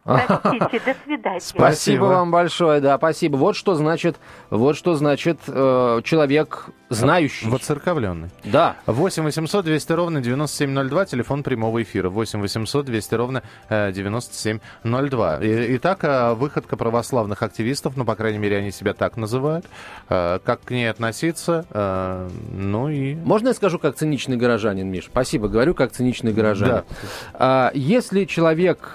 Простите, 0.04 0.80
до 0.84 0.94
свидания. 1.04 1.40
Спасибо 1.40 1.66
Спасибо. 1.66 2.04
вам 2.04 2.30
большое, 2.30 2.80
да, 2.80 2.96
спасибо. 2.96 3.36
Вот 3.36 3.54
что 3.54 3.74
значит, 3.74 4.16
вот 4.48 4.76
что 4.76 4.94
значит 4.94 5.38
э, 5.46 6.00
человек 6.04 6.70
знающий. 6.90 7.46
Воцерковленный. 7.48 8.28
Да. 8.44 8.76
8 8.86 9.22
800 9.24 9.64
200 9.64 9.92
ровно 9.92 10.20
9702. 10.20 11.04
Телефон 11.06 11.42
прямого 11.42 11.82
эфира. 11.82 12.10
8 12.10 12.40
800 12.40 12.84
200 12.84 13.14
ровно 13.14 13.42
э, 13.68 13.92
9702. 13.92 15.36
И- 15.38 15.76
Итак, 15.76 16.00
э, 16.04 16.34
выходка 16.34 16.76
православных 16.76 17.42
активистов, 17.42 17.96
ну, 17.96 18.04
по 18.04 18.14
крайней 18.16 18.38
мере, 18.38 18.58
они 18.58 18.70
себя 18.72 18.92
так 18.92 19.16
называют. 19.16 19.64
Э, 20.08 20.38
Как 20.44 20.62
к 20.64 20.70
ней 20.70 20.90
относиться? 20.90 21.64
Э, 21.70 22.28
Ну 22.52 22.88
и... 22.88 23.14
Можно 23.14 23.48
я 23.48 23.54
скажу 23.54 23.78
как 23.78 23.94
циничный 23.96 24.36
горожанин, 24.36 24.88
Миш? 24.90 25.04
Спасибо, 25.06 25.48
говорю 25.48 25.74
как 25.74 25.92
циничный 25.92 26.32
горожанин. 26.32 26.74
Да. 26.74 26.84
А, 27.34 27.70
если 27.74 28.24
человек 28.24 28.94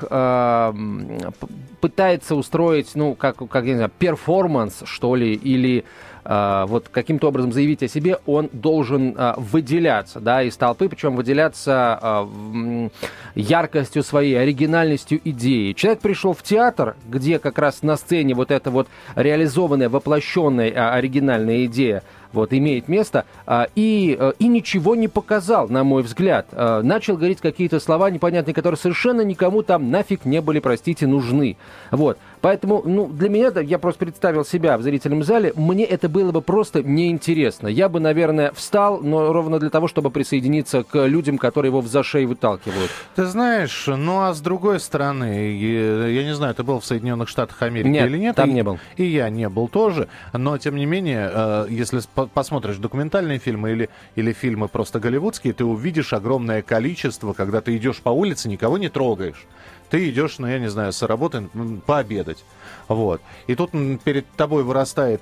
пытается 1.81 2.35
устроить, 2.35 2.91
ну, 2.95 3.15
как, 3.15 3.37
как 3.37 3.63
я 3.65 3.71
не 3.71 3.75
знаю, 3.75 3.91
перформанс, 3.97 4.83
что 4.85 5.15
ли, 5.15 5.33
или 5.33 5.85
вот 6.25 6.89
каким-то 6.89 7.27
образом 7.27 7.51
заявить 7.53 7.84
о 7.84 7.88
себе, 7.88 8.17
он 8.25 8.50
должен 8.51 9.13
а, 9.15 9.36
выделяться, 9.38 10.20
да, 10.20 10.41
из 10.41 10.58
толпы, 10.58 10.89
причем 10.89 11.15
выделяться 11.15 12.00
м, 12.01 12.91
яркостью 13.36 14.01
своей, 14.03 14.39
оригинальностью 14.39 15.22
идеи. 15.24 15.74
Человек 15.74 16.01
пришел 16.01 16.34
в 16.34 16.41
театр, 16.41 16.96
где 17.08 17.38
как 17.38 17.60
раз 17.60 17.84
на 17.84 17.96
сцене 17.96 18.34
вот 18.34 18.50
эта 18.51 18.72
вот 18.72 18.88
реализованная, 19.15 19.89
воплощенная 19.89 20.94
оригинальная 20.94 21.65
идея 21.65 22.03
вот, 22.36 22.54
имеет 22.54 22.88
место, 22.88 23.25
а, 23.48 23.68
и, 23.75 24.15
э, 24.20 24.34
и 24.39 24.48
ничего 24.48 24.96
не 24.96 25.08
показал, 25.08 25.68
на 25.70 25.84
мой 25.84 26.04
взгляд. 26.04 26.48
А, 26.51 26.82
Начал 26.84 27.18
говорить 27.18 27.42
какие-то 27.42 27.80
слова 27.80 28.10
непонятные, 28.12 28.54
которые 28.54 28.77
совершенно 28.77 29.22
никому 29.22 29.63
там 29.63 29.89
нафиг 29.89 30.25
не 30.25 30.42
были, 30.42 30.60
простите, 30.60 31.08
нужны. 31.08 31.58
Вот. 31.92 32.18
Поэтому, 32.42 32.84
ну, 32.86 33.08
для 33.08 33.30
меня, 33.30 33.51
я 33.62 33.80
просто 33.80 34.01
представил 34.06 34.46
себя 34.46 34.77
в 34.77 34.84
зрительном 34.84 35.24
зале, 35.24 35.51
мне 35.56 35.84
это 35.84 36.08
было 36.08 36.32
бы 36.32 36.42
просто 36.42 36.84
неинтересно. 36.84 37.68
Я 37.68 37.89
бы, 37.89 38.00
наверное, 38.00 38.51
встал, 38.51 39.00
но 39.01 39.34
ровно 39.34 39.60
для 39.60 39.72
того, 39.72 39.88
чтобы 39.88 40.12
присоединиться 40.12 40.84
к 40.84 41.06
людям, 41.08 41.38
которые 41.39 41.72
его 41.72 41.82
в 41.82 41.88
зашей 41.88 42.25
выталкивают. 42.25 42.92
Ты 43.15 43.25
знаешь, 43.25 43.86
ну 43.88 44.22
а 44.22 44.34
с 44.34 44.42
другой 44.42 44.80
стороны, 44.80 45.54
и- 45.54 46.13
я 46.13 46.24
не 46.24 46.36
знаю, 46.36 46.54
ты 46.54 46.62
был 46.63 46.80
в 46.80 46.86
Соединенных 46.86 47.30
Штатах 47.30 47.62
Америки 47.63 47.88
Нет, 47.88 48.08
или 48.10 48.18
нет? 48.20 48.36
там 48.36 48.50
и, 48.50 48.54
не 48.54 48.63
был. 48.63 48.77
И 48.98 49.06
я 49.06 49.30
не 49.30 49.50
был 49.50 49.68
тоже, 49.68 50.08
но 50.34 50.58
тем 50.58 50.75
не 50.75 50.86
менее, 50.86 51.32
э, 51.34 51.65
если 51.70 52.00
посмотришь 52.34 52.77
документальные 52.77 53.39
фильмы 53.39 53.72
или, 53.72 53.89
или 54.15 54.34
фильмы 54.34 54.67
просто 54.67 55.00
голливудские, 55.00 55.53
ты 55.53 55.65
увидишь 55.65 56.13
огромное 56.13 56.62
количество, 56.62 57.34
когда 57.34 57.62
ты 57.62 57.75
идешь 57.77 57.98
по 57.98 58.10
улице, 58.10 58.50
никого 58.50 58.77
не 58.77 58.89
трогаешь. 58.89 59.46
Ты 59.89 60.10
идешь, 60.10 60.39
ну, 60.39 60.48
я 60.48 60.60
не 60.60 60.67
знаю, 60.70 60.91
с 60.91 61.01
работы 61.03 61.48
пообедать. 61.86 62.44
Вот. 62.88 63.22
И 63.48 63.55
тут 63.55 63.72
перед 64.03 64.27
тобой 64.32 64.63
вырастает 64.63 65.22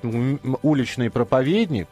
уличный 0.62 1.10
проповедник, 1.10 1.88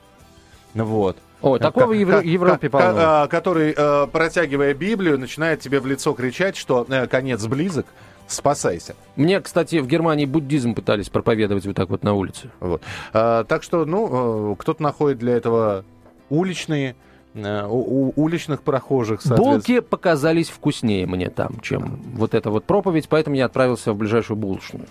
вот. 0.73 1.17
Ой, 1.41 1.59
такого 1.59 1.87
в 1.87 1.93
Евро- 1.93 2.21
Ка- 2.21 2.27
Европе 2.27 2.69
ка- 2.69 2.77
полно. 2.77 2.95
а, 2.97 3.27
который, 3.27 3.73
э, 3.75 4.07
протягивая 4.11 4.73
Библию, 4.75 5.17
начинает 5.19 5.59
тебе 5.59 5.79
в 5.79 5.87
лицо 5.87 6.13
кричать, 6.13 6.55
что 6.55 6.85
э, 6.87 7.07
конец 7.07 7.43
близок, 7.45 7.87
спасайся. 8.31 8.95
Мне, 9.15 9.39
кстати, 9.41 9.77
в 9.79 9.87
Германии 9.87 10.25
буддизм 10.25 10.73
пытались 10.73 11.09
проповедовать 11.09 11.65
вот 11.65 11.75
так 11.75 11.89
вот 11.89 12.03
на 12.03 12.13
улице. 12.13 12.49
Вот. 12.59 12.81
А, 13.13 13.43
так 13.43 13.63
что, 13.63 13.85
ну, 13.85 14.53
э, 14.53 14.55
кто-то 14.57 14.81
находит 14.81 15.19
для 15.19 15.33
этого 15.35 15.83
уличные, 16.29 16.95
э, 17.33 17.65
у- 17.65 18.07
у- 18.09 18.13
уличных 18.15 18.61
прохожих. 18.61 19.21
Булки 19.25 19.79
показались 19.79 20.49
вкуснее 20.49 21.05
мне 21.07 21.29
там, 21.29 21.59
чем 21.61 21.99
вот 22.15 22.33
эта 22.33 22.49
вот 22.49 22.65
проповедь, 22.65 23.07
поэтому 23.09 23.35
я 23.35 23.45
отправился 23.45 23.93
в 23.93 23.95
ближайшую 23.97 24.37
булочную. 24.37 24.85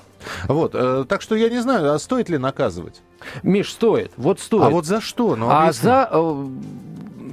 Вот, 0.49 0.73
э, 0.75 1.05
так 1.09 1.21
что 1.23 1.35
я 1.35 1.49
не 1.51 1.61
знаю, 1.61 1.93
а 1.93 1.99
стоит 1.99 2.29
ли 2.31 2.39
наказывать? 2.39 3.03
Миш, 3.43 3.71
стоит, 3.73 4.13
вот 4.17 4.41
стоит. 4.41 4.63
А 4.63 4.71
вот 4.71 4.87
за 4.87 5.01
что? 5.01 5.37
Ну, 5.37 5.49
А 5.51 5.73
за... 5.73 6.09
э, 6.11 6.47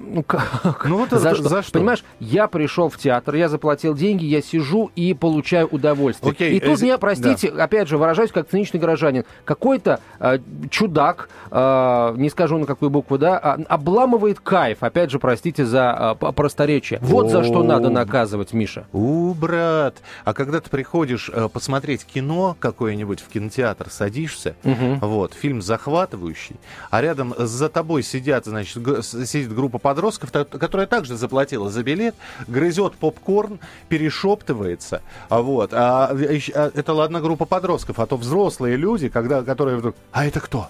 Ну, 0.10 0.24
как? 0.24 0.86
Ну, 0.86 0.98
вот 0.98 1.10
за, 1.10 1.30
это- 1.30 1.36
что? 1.36 1.50
за 1.50 1.62
что? 1.62 1.74
Понимаешь, 1.74 2.04
я 2.20 2.48
пришел 2.48 2.90
в 2.90 2.98
театр, 2.98 3.36
я 3.36 3.50
заплатил 3.50 3.94
деньги, 3.94 4.26
я 4.26 4.42
сижу 4.42 4.90
и 4.96 5.14
получаю 5.14 5.68
удовольствие. 5.68 6.32
Окей, 6.32 6.56
и 6.56 6.60
тут 6.60 6.82
э, 6.82 6.84
меня, 6.86 6.98
простите, 6.98 7.50
опять 7.50 7.88
же, 7.88 7.98
выражаюсь 7.98 8.32
как 8.32 8.48
циничный 8.50 8.80
горожанин, 8.80 9.26
какой-то 9.44 10.00
э, 10.20 10.40
чудак, 10.70 11.30
э, 11.52 12.14
не 12.18 12.30
скажу 12.30 12.58
на 12.58 12.66
какую 12.66 12.90
букву, 12.90 13.18
да, 13.18 13.38
а, 13.38 13.60
обламывает 13.68 14.40
кайф, 14.40 14.82
опять 14.82 15.12
же, 15.12 15.20
простите 15.20 15.66
за 15.66 16.16
э, 16.20 16.32
просторечие. 16.32 17.00
Вот 17.02 17.30
за 17.30 17.44
что 17.44 17.60
О. 17.60 17.64
надо 17.64 17.90
наказывать, 17.90 18.54
Миша. 18.54 18.88
У, 18.94 19.34
брат, 19.34 19.98
а 20.24 20.34
когда 20.34 20.62
ты 20.62 20.70
приходишь 20.70 21.30
э, 21.34 21.50
посмотреть 21.52 22.06
кино 22.06 22.56
какое-нибудь 22.60 23.20
в 23.20 23.28
кинотеатр, 23.28 23.90
садишься, 23.90 24.56
вот, 24.64 25.34
фильм 25.34 25.62
захватывающий, 25.62 26.56
а 26.90 27.02
рядом 27.02 27.34
за 27.38 27.70
тобой 27.70 28.04
сидят, 28.04 28.46
значит, 28.46 28.78
сидит 29.06 29.54
группа 29.54 29.78
подростков, 29.78 29.97
та- 30.32 30.46
которая 30.46 30.88
также 30.88 31.16
заплатила 31.16 31.70
за 31.70 31.84
билет, 31.84 32.16
грызет 32.48 32.96
попкорн, 32.96 33.60
перешептывается, 33.90 35.02
а 35.30 35.42
вот, 35.42 35.72
а, 35.74 36.14
ещё- 36.14 36.54
а 36.56 36.72
это 36.74 36.94
ладно 36.94 37.22
группа 37.22 37.46
подростков, 37.46 38.00
а 38.00 38.06
то 38.06 38.18
взрослые 38.18 38.76
люди, 38.78 39.10
когда, 39.10 39.44
которые 39.44 39.78
вдруг, 39.78 39.96
а 40.12 40.26
это 40.26 40.40
кто? 40.40 40.68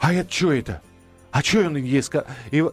А 0.00 0.12
это 0.12 0.30
что 0.32 0.52
это? 0.52 0.80
А 1.30 1.42
что 1.42 1.60
он 1.66 1.76
ей 1.76 2.02
сказал? 2.02 2.26
И, 2.50 2.64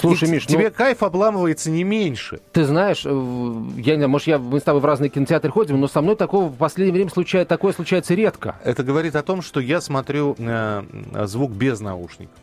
Слушай, 0.00 0.28
и 0.28 0.32
Миш, 0.32 0.46
тебе 0.46 0.70
ну- 0.70 0.74
кайф 0.74 1.02
обламывается 1.02 1.70
не 1.70 1.84
меньше. 1.84 2.40
Ты 2.52 2.64
знаешь, 2.64 3.02
э, 3.04 3.54
я 3.76 3.96
не 3.96 4.06
может, 4.06 4.28
я, 4.28 4.38
мы 4.38 4.58
с 4.58 4.62
тобой 4.62 4.80
в 4.80 4.84
разные 4.86 5.10
кинотеатры 5.10 5.50
ходим, 5.50 5.78
но 5.78 5.88
со 5.88 6.00
мной 6.00 6.16
такого 6.16 6.46
в 6.48 6.56
последнее 6.56 6.94
время 6.94 7.10
случается, 7.10 7.48
такое 7.50 7.74
случается 7.74 8.14
редко. 8.14 8.56
Это 8.64 8.82
говорит 8.82 9.14
о 9.14 9.22
том, 9.22 9.42
что 9.42 9.60
я 9.60 9.82
смотрю 9.82 10.36
э, 10.38 10.82
звук 11.26 11.50
без 11.52 11.80
наушников. 11.80 12.34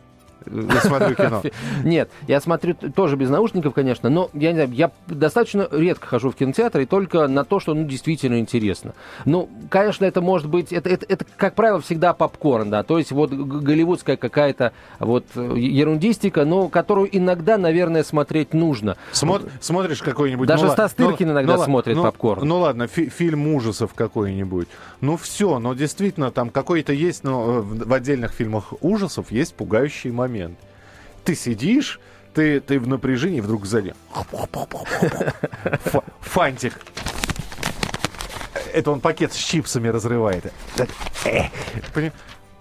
Я 0.46 0.80
смотрю 0.80 1.14
кино. 1.14 1.42
Нет, 1.84 2.10
я 2.28 2.40
смотрю 2.40 2.74
тоже 2.74 3.16
без 3.16 3.30
наушников, 3.30 3.74
конечно, 3.74 4.08
но 4.08 4.30
я 4.34 4.50
не 4.50 4.56
знаю, 4.56 4.72
я 4.72 4.90
достаточно 5.06 5.68
редко 5.70 6.06
хожу 6.06 6.30
в 6.30 6.36
кинотеатр 6.36 6.80
и 6.80 6.86
только 6.86 7.28
на 7.28 7.44
то, 7.44 7.60
что 7.60 7.74
ну, 7.74 7.84
действительно 7.84 8.38
интересно. 8.38 8.94
Ну, 9.24 9.48
конечно, 9.70 10.04
это 10.04 10.20
может 10.20 10.48
быть, 10.48 10.72
это, 10.72 10.88
это, 10.88 11.06
это, 11.08 11.24
как 11.36 11.54
правило, 11.54 11.80
всегда 11.80 12.12
попкорн, 12.12 12.70
да, 12.70 12.82
то 12.82 12.98
есть 12.98 13.12
вот 13.12 13.32
голливудская 13.32 14.16
какая-то 14.16 14.72
вот 14.98 15.26
э, 15.34 15.54
ерундистика, 15.56 16.44
но 16.44 16.68
которую 16.68 17.08
иногда, 17.16 17.58
наверное, 17.58 18.02
смотреть 18.04 18.54
нужно. 18.54 18.96
Смо- 19.12 19.48
смотришь 19.60 20.02
какой-нибудь... 20.02 20.48
Даже 20.48 20.66
ла- 20.66 20.72
Стастыркин 20.72 21.30
иногда 21.30 21.56
ла- 21.56 21.64
смотрит 21.64 21.96
ну, 21.96 22.02
попкорн. 22.02 22.46
Ну 22.46 22.60
ладно, 22.60 22.86
фи- 22.86 23.08
фильм 23.08 23.48
ужасов 23.48 23.94
какой-нибудь. 23.94 24.68
Ну 25.00 25.16
все, 25.16 25.58
но 25.58 25.74
действительно 25.74 26.30
там 26.30 26.50
какой-то 26.50 26.92
есть, 26.92 27.24
но 27.24 27.58
э, 27.58 27.60
в 27.60 27.92
отдельных 27.92 28.32
фильмах 28.32 28.72
ужасов 28.80 29.30
есть 29.30 29.54
пугающий 29.54 30.10
момент. 30.32 30.58
Ты 31.24 31.34
сидишь, 31.34 32.00
ты, 32.34 32.60
ты 32.60 32.80
в 32.80 32.88
напряжении, 32.88 33.40
вдруг 33.40 33.66
сзади... 33.66 33.94
Фа- 35.84 36.04
Фантик. 36.20 36.74
Это 38.72 38.90
он 38.90 39.00
пакет 39.00 39.32
с 39.34 39.36
чипсами 39.36 39.88
разрывает. 39.88 40.52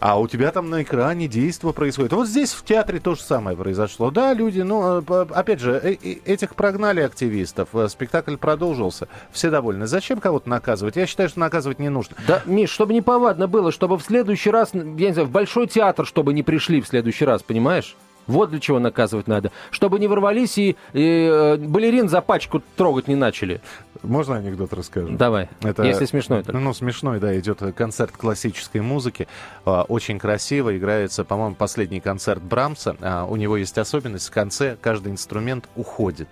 А 0.01 0.20
у 0.20 0.27
тебя 0.27 0.51
там 0.51 0.72
на 0.72 0.81
экране 0.81 1.27
действо 1.27 1.74
происходит. 1.74 2.12
Вот 2.12 2.27
здесь 2.27 2.53
в 2.53 2.65
театре 2.65 3.00
то 3.00 3.13
же 3.13 3.22
самое 3.22 3.55
произошло. 3.55 4.10
Да, 4.10 4.34
люди, 4.34 4.62
ну, 4.62 5.00
э, 5.00 5.25
опять 5.29 5.60
же, 5.60 5.74
э- 5.74 5.93
этих 6.25 6.55
прогнали 6.55 7.01
активистов, 7.01 7.70
э, 7.74 7.88
спектакль 7.88 8.36
продолжился, 8.36 9.08
все 9.31 9.51
довольны. 9.51 9.86
Зачем 9.86 10.20
кого-то 10.20 10.50
наказывать? 10.50 10.96
Я 10.96 11.05
считаю, 11.05 11.29
что 11.29 11.39
наказывать 11.39 11.77
не 11.77 11.89
нужно. 11.89 12.17
Да, 12.27 12.41
Миш, 12.48 12.72
чтобы 12.72 12.93
не 12.93 13.01
повадно 13.01 13.48
было, 13.48 13.72
чтобы 13.72 14.00
в 14.00 14.01
следующий 14.01 14.50
раз, 14.50 14.72
я 14.74 14.81
не 14.81 15.13
знаю, 15.13 15.27
в 15.27 15.31
Большой 15.31 15.67
театр, 15.67 16.08
чтобы 16.08 16.34
не 16.34 16.41
пришли 16.41 16.81
в 16.81 16.88
следующий 16.88 17.25
раз, 17.25 17.43
понимаешь? 17.43 17.96
Вот 18.31 18.50
для 18.50 18.59
чего 18.59 18.79
наказывать 18.79 19.27
надо. 19.27 19.51
Чтобы 19.69 20.00
не 20.00 20.07
ворвались 20.07 20.57
и, 20.57 20.75
и, 20.93 21.29
э, 21.31 21.57
балерин 21.57 22.09
за 22.09 22.21
пачку 22.21 22.61
трогать 22.75 23.07
не 23.07 23.15
начали. 23.15 23.61
Можно 24.03 24.38
анекдот 24.38 24.73
расскажу? 24.73 25.09
Давай, 25.09 25.50
Это, 25.61 25.83
если 25.83 26.05
смешной 26.05 26.43
только. 26.43 26.59
Ну, 26.59 26.73
смешной, 26.73 27.19
да, 27.19 27.38
идет 27.39 27.59
концерт 27.75 28.11
классической 28.11 28.81
музыки. 28.81 29.27
А, 29.65 29.83
Очень 29.83 30.17
красиво 30.17 30.75
играется, 30.75 31.23
по-моему, 31.23 31.55
последний 31.55 32.00
концерт 32.00 32.41
Брамса. 32.41 32.95
А, 33.01 33.25
У 33.25 33.35
него 33.35 33.57
есть 33.57 33.77
особенность, 33.77 34.27
в 34.29 34.31
конце 34.31 34.77
каждый 34.81 35.11
инструмент 35.11 35.65
уходит. 35.75 36.29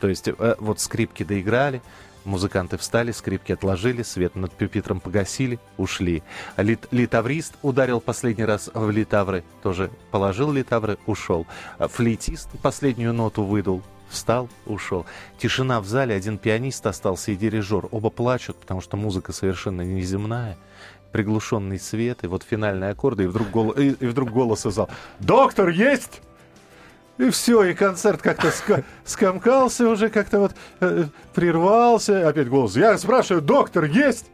То 0.00 0.08
есть 0.08 0.28
э, 0.28 0.54
вот 0.60 0.80
скрипки 0.80 1.24
доиграли, 1.24 1.82
музыканты 2.24 2.76
встали, 2.76 3.12
скрипки 3.12 3.52
отложили, 3.52 4.02
свет 4.02 4.34
над 4.36 4.52
пюпитром 4.52 5.00
погасили, 5.00 5.58
ушли. 5.76 6.22
Лит- 6.56 6.88
литаврист 6.90 7.54
ударил 7.62 8.00
последний 8.00 8.44
раз 8.44 8.70
в 8.72 8.90
литавры, 8.90 9.44
тоже 9.62 9.90
положил 10.10 10.52
литавры, 10.52 10.98
ушел. 11.06 11.46
Флейтист 11.78 12.48
последнюю 12.62 13.12
ноту 13.12 13.44
выдул, 13.44 13.82
Встал, 14.08 14.48
ушел. 14.66 15.04
Тишина 15.38 15.80
в 15.80 15.86
зале, 15.86 16.14
один 16.14 16.38
пианист 16.38 16.86
остался 16.86 17.32
и 17.32 17.36
дирижер. 17.36 17.88
Оба 17.90 18.10
плачут, 18.10 18.56
потому 18.56 18.80
что 18.80 18.96
музыка 18.96 19.32
совершенно 19.32 19.82
неземная. 19.82 20.56
Приглушенный 21.12 21.78
свет, 21.78 22.24
и 22.24 22.26
вот 22.26 22.42
финальные 22.42 22.90
аккорды, 22.90 23.24
и 23.24 23.26
вдруг, 23.26 23.50
гол... 23.50 23.70
и, 23.72 23.90
и 23.90 24.06
вдруг 24.06 24.30
голос 24.30 24.66
из 24.66 24.74
зала. 24.74 24.88
«Доктор, 25.20 25.68
есть?» 25.68 26.22
И 27.18 27.30
все, 27.30 27.64
и 27.64 27.74
концерт 27.74 28.22
как-то 28.22 28.48
ска- 28.48 28.84
скомкался 29.04 29.88
уже, 29.88 30.08
как-то 30.08 30.38
вот 30.38 30.52
э, 30.80 31.04
прервался. 31.34 32.28
Опять 32.28 32.48
голос. 32.48 32.76
Я 32.76 32.96
спрашиваю, 32.98 33.42
доктор 33.42 33.84
есть? 33.84 34.30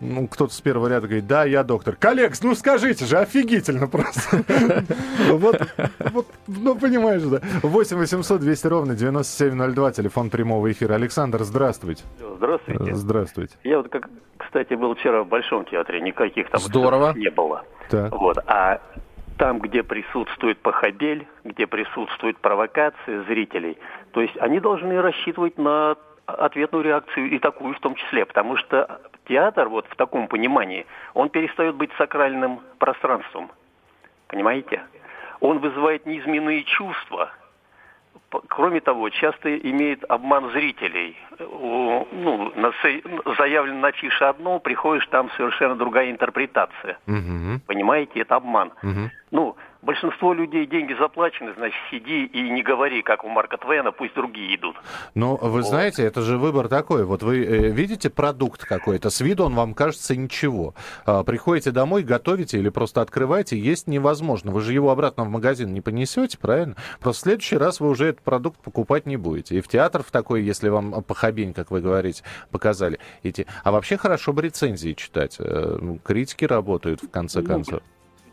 Ну, 0.00 0.28
кто-то 0.28 0.52
с 0.52 0.60
первого 0.60 0.88
ряда 0.88 1.06
говорит, 1.06 1.26
да, 1.26 1.44
я 1.44 1.62
доктор. 1.62 1.96
Коллег, 1.96 2.34
ну 2.42 2.54
скажите 2.54 3.04
же, 3.06 3.16
офигительно 3.18 3.86
просто. 3.88 4.42
Вот, 5.30 5.60
ну 6.46 6.74
понимаешь, 6.76 7.22
да. 7.22 7.40
8 7.62 7.96
800 7.96 8.40
200 8.40 8.66
ровно 8.66 8.94
9702, 8.94 9.92
телефон 9.92 10.30
прямого 10.30 10.70
эфира. 10.70 10.94
Александр, 10.94 11.42
здравствуйте. 11.44 12.02
Здравствуйте. 12.36 12.94
Здравствуйте. 12.94 13.54
Я 13.64 13.78
вот, 13.78 13.88
как, 13.88 14.08
кстати, 14.36 14.74
был 14.74 14.94
вчера 14.94 15.22
в 15.22 15.28
Большом 15.28 15.64
театре, 15.64 16.00
никаких 16.00 16.50
там 16.50 16.60
Здорово. 16.60 17.14
не 17.16 17.30
было. 17.30 17.64
Так. 17.88 18.12
Вот. 18.12 18.38
А 18.46 18.80
там, 19.38 19.58
где 19.58 19.82
присутствует 19.82 20.58
похабель, 20.58 21.26
где 21.44 21.66
присутствует 21.66 22.38
провокация 22.38 23.22
зрителей, 23.24 23.78
то 24.12 24.20
есть 24.20 24.36
они 24.38 24.60
должны 24.60 25.00
рассчитывать 25.00 25.58
на 25.58 25.96
ответную 26.26 26.84
реакцию 26.84 27.30
и 27.30 27.38
такую 27.38 27.74
в 27.74 27.80
том 27.80 27.94
числе, 27.94 28.24
потому 28.24 28.56
что 28.56 29.00
театр 29.28 29.68
вот 29.68 29.86
в 29.88 29.96
таком 29.96 30.28
понимании, 30.28 30.86
он 31.12 31.28
перестает 31.28 31.74
быть 31.74 31.90
сакральным 31.98 32.60
пространством, 32.78 33.50
понимаете? 34.28 34.82
Он 35.40 35.58
вызывает 35.58 36.06
неизменные 36.06 36.64
чувства, 36.64 37.30
Кроме 38.48 38.80
того, 38.80 39.10
часто 39.10 39.56
имеет 39.56 40.04
обман 40.08 40.50
зрителей. 40.50 41.16
Ну, 41.38 42.52
заявлено 43.38 43.80
на 43.80 43.92
фише 43.92 44.24
одно, 44.24 44.58
приходишь, 44.58 45.06
там 45.08 45.30
совершенно 45.36 45.74
другая 45.76 46.10
интерпретация. 46.10 46.98
Мгм, 47.06 47.60
Понимаете, 47.66 48.20
это 48.20 48.36
обман. 48.36 48.72
мгм. 48.82 49.10
Ну, 49.30 49.56
большинство 49.84 50.32
людей 50.32 50.66
деньги 50.66 50.94
заплачены, 50.94 51.52
значит, 51.56 51.78
сиди 51.90 52.24
и 52.24 52.50
не 52.50 52.62
говори, 52.62 53.02
как 53.02 53.24
у 53.24 53.28
Марка 53.28 53.56
Твена, 53.58 53.92
пусть 53.92 54.14
другие 54.14 54.56
идут. 54.56 54.76
Ну, 55.14 55.36
вы 55.36 55.62
знаете, 55.62 56.02
это 56.04 56.22
же 56.22 56.38
выбор 56.38 56.68
такой. 56.68 57.04
Вот 57.04 57.22
вы 57.22 57.44
э, 57.44 57.70
видите 57.70 58.10
продукт 58.10 58.64
какой-то, 58.64 59.10
с 59.10 59.20
виду 59.20 59.44
он 59.44 59.54
вам 59.54 59.74
кажется 59.74 60.16
ничего. 60.16 60.74
А, 61.06 61.22
приходите 61.22 61.70
домой, 61.70 62.02
готовите 62.02 62.58
или 62.58 62.68
просто 62.68 63.00
открываете, 63.00 63.58
есть 63.58 63.86
невозможно. 63.86 64.50
Вы 64.50 64.60
же 64.60 64.72
его 64.72 64.90
обратно 64.90 65.24
в 65.24 65.28
магазин 65.28 65.72
не 65.72 65.80
понесете, 65.80 66.38
правильно? 66.38 66.76
Просто 67.00 67.20
в 67.20 67.24
следующий 67.24 67.56
раз 67.56 67.80
вы 67.80 67.90
уже 67.90 68.06
этот 68.06 68.22
продукт 68.22 68.60
покупать 68.62 69.06
не 69.06 69.16
будете. 69.16 69.58
И 69.58 69.60
в 69.60 69.68
театр 69.68 70.02
в 70.02 70.10
такой, 70.10 70.42
если 70.42 70.68
вам 70.68 71.02
похабень, 71.02 71.52
как 71.52 71.70
вы 71.70 71.80
говорите, 71.80 72.22
показали, 72.50 72.98
идти. 73.22 73.46
А 73.62 73.72
вообще 73.72 73.96
хорошо 73.96 74.32
бы 74.32 74.42
рецензии 74.42 74.94
читать. 74.94 75.36
Э, 75.38 75.78
ну, 75.80 75.98
Критики 75.98 76.44
работают, 76.44 77.02
в 77.02 77.10
конце 77.10 77.40
Ну, 77.40 77.46
концов. 77.46 77.82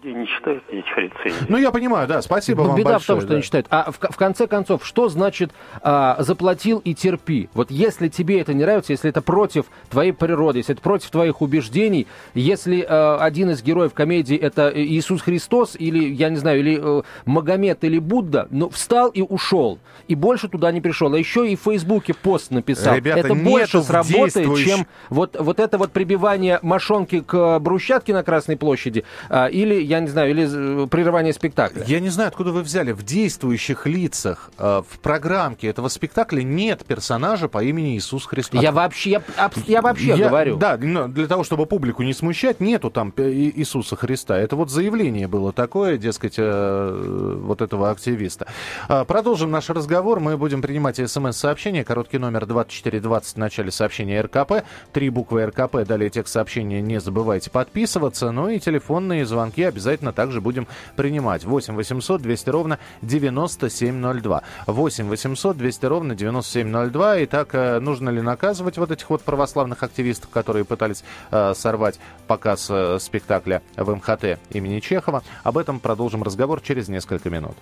Не 0.03 0.25
читают 0.25 0.63
этих 0.69 0.97
рецензий. 0.97 1.45
Ну, 1.47 1.57
я 1.57 1.69
понимаю, 1.71 2.07
да, 2.07 2.23
спасибо 2.23 2.63
Ну, 2.63 2.69
вам 2.69 2.77
беда 2.77 2.93
большое. 2.93 3.03
в 3.03 3.05
том, 3.05 3.19
что 3.21 3.29
да. 3.29 3.35
не 3.35 3.43
читают. 3.43 3.67
А 3.69 3.91
в, 3.91 3.99
в 3.99 4.17
конце 4.17 4.47
концов, 4.47 4.83
что 4.83 5.09
значит 5.09 5.51
а, 5.83 6.15
заплатил 6.23 6.79
и 6.79 6.95
терпи? 6.95 7.49
Вот 7.53 7.69
если 7.69 8.07
тебе 8.07 8.39
это 8.41 8.55
не 8.55 8.63
нравится, 8.63 8.93
если 8.93 9.11
это 9.11 9.21
против 9.21 9.65
твоей 9.91 10.11
природы, 10.11 10.59
если 10.59 10.73
это 10.73 10.81
против 10.81 11.11
твоих 11.11 11.41
убеждений, 11.43 12.07
если 12.33 12.83
а, 12.87 13.17
один 13.21 13.51
из 13.51 13.61
героев 13.61 13.93
комедии 13.93 14.35
это 14.35 14.71
Иисус 14.73 15.21
Христос 15.21 15.75
или, 15.77 16.03
я 16.03 16.29
не 16.29 16.37
знаю, 16.37 16.59
или 16.61 16.79
э, 16.81 17.03
Магомед 17.25 17.83
или 17.83 17.99
Будда, 17.99 18.47
ну, 18.49 18.69
встал 18.69 19.09
и 19.09 19.21
ушел. 19.21 19.77
И 20.07 20.15
больше 20.15 20.49
туда 20.49 20.71
не 20.71 20.81
пришел. 20.81 21.13
А 21.13 21.17
еще 21.17 21.47
и 21.47 21.55
в 21.55 21.61
Фейсбуке 21.61 22.15
пост 22.15 22.49
написал. 22.49 22.95
Ребята, 22.95 23.19
это 23.19 23.35
больше 23.35 23.83
сработает, 23.83 24.47
действующ- 24.47 24.65
чем 24.65 24.87
вот, 25.09 25.35
вот 25.39 25.59
это 25.59 25.77
вот 25.77 25.91
прибивание 25.91 26.57
мошонки 26.63 27.19
к 27.21 27.59
брусчатке 27.59 28.13
на 28.13 28.23
Красной 28.23 28.57
площади, 28.57 29.03
а, 29.29 29.45
или, 29.45 29.90
я 29.91 29.99
не 29.99 30.07
знаю, 30.07 30.31
или 30.31 30.83
э, 30.83 30.87
прерывание 30.87 31.33
спектакля. 31.33 31.83
Я 31.85 31.99
не 31.99 32.07
знаю, 32.07 32.29
откуда 32.29 32.51
вы 32.53 32.61
взяли. 32.61 32.93
В 32.93 33.03
действующих 33.03 33.85
лицах, 33.85 34.49
э, 34.57 34.81
в 34.89 34.99
программке 34.99 35.67
этого 35.67 35.89
спектакля 35.89 36.43
нет 36.43 36.85
персонажа 36.85 37.49
по 37.49 37.61
имени 37.61 37.97
Иисус 37.97 38.25
Христос. 38.25 38.61
Я 38.63 38.71
вообще, 38.71 39.09
я, 39.11 39.21
я 39.67 39.81
вообще 39.81 40.15
Я- 40.15 40.29
говорю. 40.29 40.55
Да, 40.55 40.77
для 40.77 41.27
того, 41.27 41.43
чтобы 41.43 41.65
публику 41.65 42.03
не 42.03 42.13
смущать, 42.13 42.61
нету 42.61 42.89
там 42.89 43.13
э, 43.17 43.29
Иисуса 43.31 43.97
Христа. 43.97 44.37
Это 44.37 44.55
вот 44.55 44.71
заявление 44.71 45.27
было 45.27 45.51
такое, 45.51 45.97
дескать, 45.97 46.35
э, 46.37 47.37
вот 47.43 47.61
этого 47.61 47.89
активиста. 47.91 48.47
А, 48.87 49.03
Продолжим 49.03 49.51
наш 49.51 49.69
разговор. 49.69 50.21
Мы 50.21 50.37
будем 50.37 50.61
принимать 50.61 50.95
смс-сообщения. 51.05 51.83
Короткий 51.83 52.17
номер 52.17 52.45
2420 52.45 53.35
в 53.35 53.37
начале 53.37 53.71
сообщения 53.71 54.21
РКП. 54.21 54.63
Три 54.93 55.09
буквы 55.09 55.45
РКП. 55.47 55.83
Далее 55.85 56.09
текст 56.09 56.31
сообщения 56.33 56.81
не 56.81 57.01
забывайте 57.01 57.49
подписываться. 57.49 58.31
Ну 58.31 58.47
и 58.47 58.57
телефонные 58.59 59.25
звонки 59.25 59.63
обязательно 59.63 59.80
также 60.13 60.41
будем 60.41 60.67
принимать. 60.95 61.43
8 61.43 61.75
800 61.75 62.21
200 62.21 62.49
ровно 62.49 62.79
9702. 63.01 64.43
8 64.67 65.07
800 65.07 65.57
200 65.57 65.85
ровно 65.85 66.15
9702. 66.15 67.23
Итак, 67.25 67.49
э, 67.53 67.79
нужно 67.79 68.09
ли 68.09 68.21
наказывать 68.21 68.77
вот 68.77 68.91
этих 68.91 69.09
вот 69.09 69.21
православных 69.21 69.83
активистов, 69.83 70.29
которые 70.29 70.65
пытались 70.65 71.03
э, 71.31 71.53
сорвать 71.55 71.99
показ 72.27 72.67
э, 72.69 72.97
спектакля 72.99 73.61
в 73.75 73.95
МХТ 73.95 74.39
имени 74.51 74.79
Чехова? 74.79 75.23
Об 75.43 75.57
этом 75.57 75.79
продолжим 75.79 76.23
разговор 76.23 76.61
через 76.61 76.87
несколько 76.87 77.29
минут. 77.29 77.55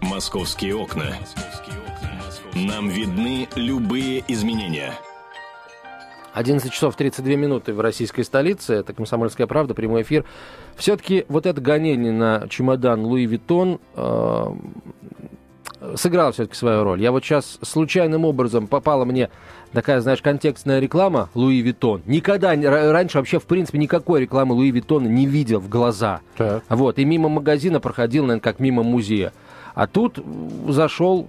Московские 0.00 0.76
окна. 0.76 1.14
Нам 2.54 2.88
видны 2.88 3.48
любые 3.54 4.24
изменения. 4.28 4.92
11 6.34 6.72
часов 6.72 6.96
32 6.96 7.34
минуты 7.34 7.72
в 7.72 7.80
российской 7.80 8.22
столице. 8.22 8.74
Это 8.74 8.92
«Комсомольская 8.92 9.46
правда», 9.46 9.74
прямой 9.74 10.02
эфир. 10.02 10.24
Все-таки 10.76 11.24
вот 11.28 11.46
это 11.46 11.60
гонение 11.60 12.12
на 12.12 12.46
чемодан 12.48 13.04
Луи 13.04 13.26
Виттон 13.26 13.80
э, 13.94 14.46
сыграло 15.96 16.32
все-таки 16.32 16.56
свою 16.56 16.84
роль. 16.84 17.00
Я 17.00 17.12
вот 17.12 17.24
сейчас 17.24 17.58
случайным 17.62 18.24
образом 18.24 18.66
попала 18.66 19.04
мне 19.04 19.30
такая, 19.72 20.00
знаешь, 20.00 20.22
контекстная 20.22 20.80
реклама 20.80 21.28
Луи 21.34 21.60
Виттон. 21.60 22.02
Никогда 22.06 22.54
раньше 22.54 23.18
вообще, 23.18 23.38
в 23.38 23.44
принципе, 23.44 23.78
никакой 23.78 24.20
рекламы 24.20 24.54
Луи 24.54 24.70
Виттона 24.70 25.06
не 25.06 25.26
видел 25.26 25.60
в 25.60 25.68
глаза. 25.68 26.20
Так. 26.36 26.62
Вот, 26.68 26.98
и 26.98 27.04
мимо 27.04 27.28
магазина 27.28 27.80
проходил, 27.80 28.24
наверное, 28.24 28.42
как 28.42 28.60
мимо 28.60 28.82
музея. 28.82 29.32
А 29.74 29.86
тут 29.86 30.18
зашел 30.68 31.28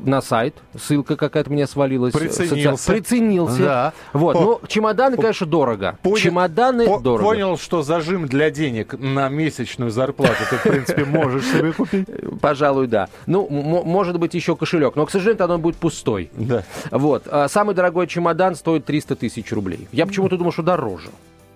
на 0.00 0.22
сайт, 0.22 0.54
ссылка 0.78 1.16
какая-то 1.16 1.50
мне 1.50 1.66
свалилась. 1.66 2.14
Приценился. 2.14 2.92
Соци- 2.92 2.94
Приценился. 2.94 3.58
Да. 3.62 3.92
Вот, 4.14 4.32
По- 4.34 4.40
ну, 4.40 4.60
чемоданы, 4.66 5.16
конечно, 5.16 5.46
дорого. 5.46 5.98
Понял- 6.02 6.16
Чемоданы 6.16 6.86
по- 6.86 6.98
дорого. 7.00 7.22
Понял, 7.28 7.58
что 7.58 7.82
зажим 7.82 8.26
для 8.26 8.50
денег 8.50 8.94
на 8.98 9.28
месячную 9.28 9.90
зарплату 9.90 10.36
ты, 10.48 10.56
в 10.56 10.62
принципе, 10.62 11.04
можешь 11.04 11.44
себе 11.44 11.72
купить. 11.72 12.06
Пожалуй, 12.40 12.86
да. 12.86 13.08
Ну, 13.26 13.46
может 13.48 14.18
быть, 14.18 14.32
еще 14.34 14.56
кошелек, 14.56 14.96
но, 14.96 15.04
к 15.06 15.10
сожалению, 15.10 15.48
он 15.50 15.60
будет 15.60 15.76
пустой. 15.76 16.30
Да. 16.34 16.64
Вот. 16.90 17.24
А 17.30 17.48
самый 17.48 17.74
дорогой 17.74 18.06
чемодан 18.06 18.54
стоит 18.54 18.84
300 18.86 19.16
тысяч 19.16 19.52
рублей. 19.52 19.86
Я 19.92 20.06
почему-то 20.06 20.36
думал, 20.38 20.52
что 20.52 20.62
дороже. 20.62 21.10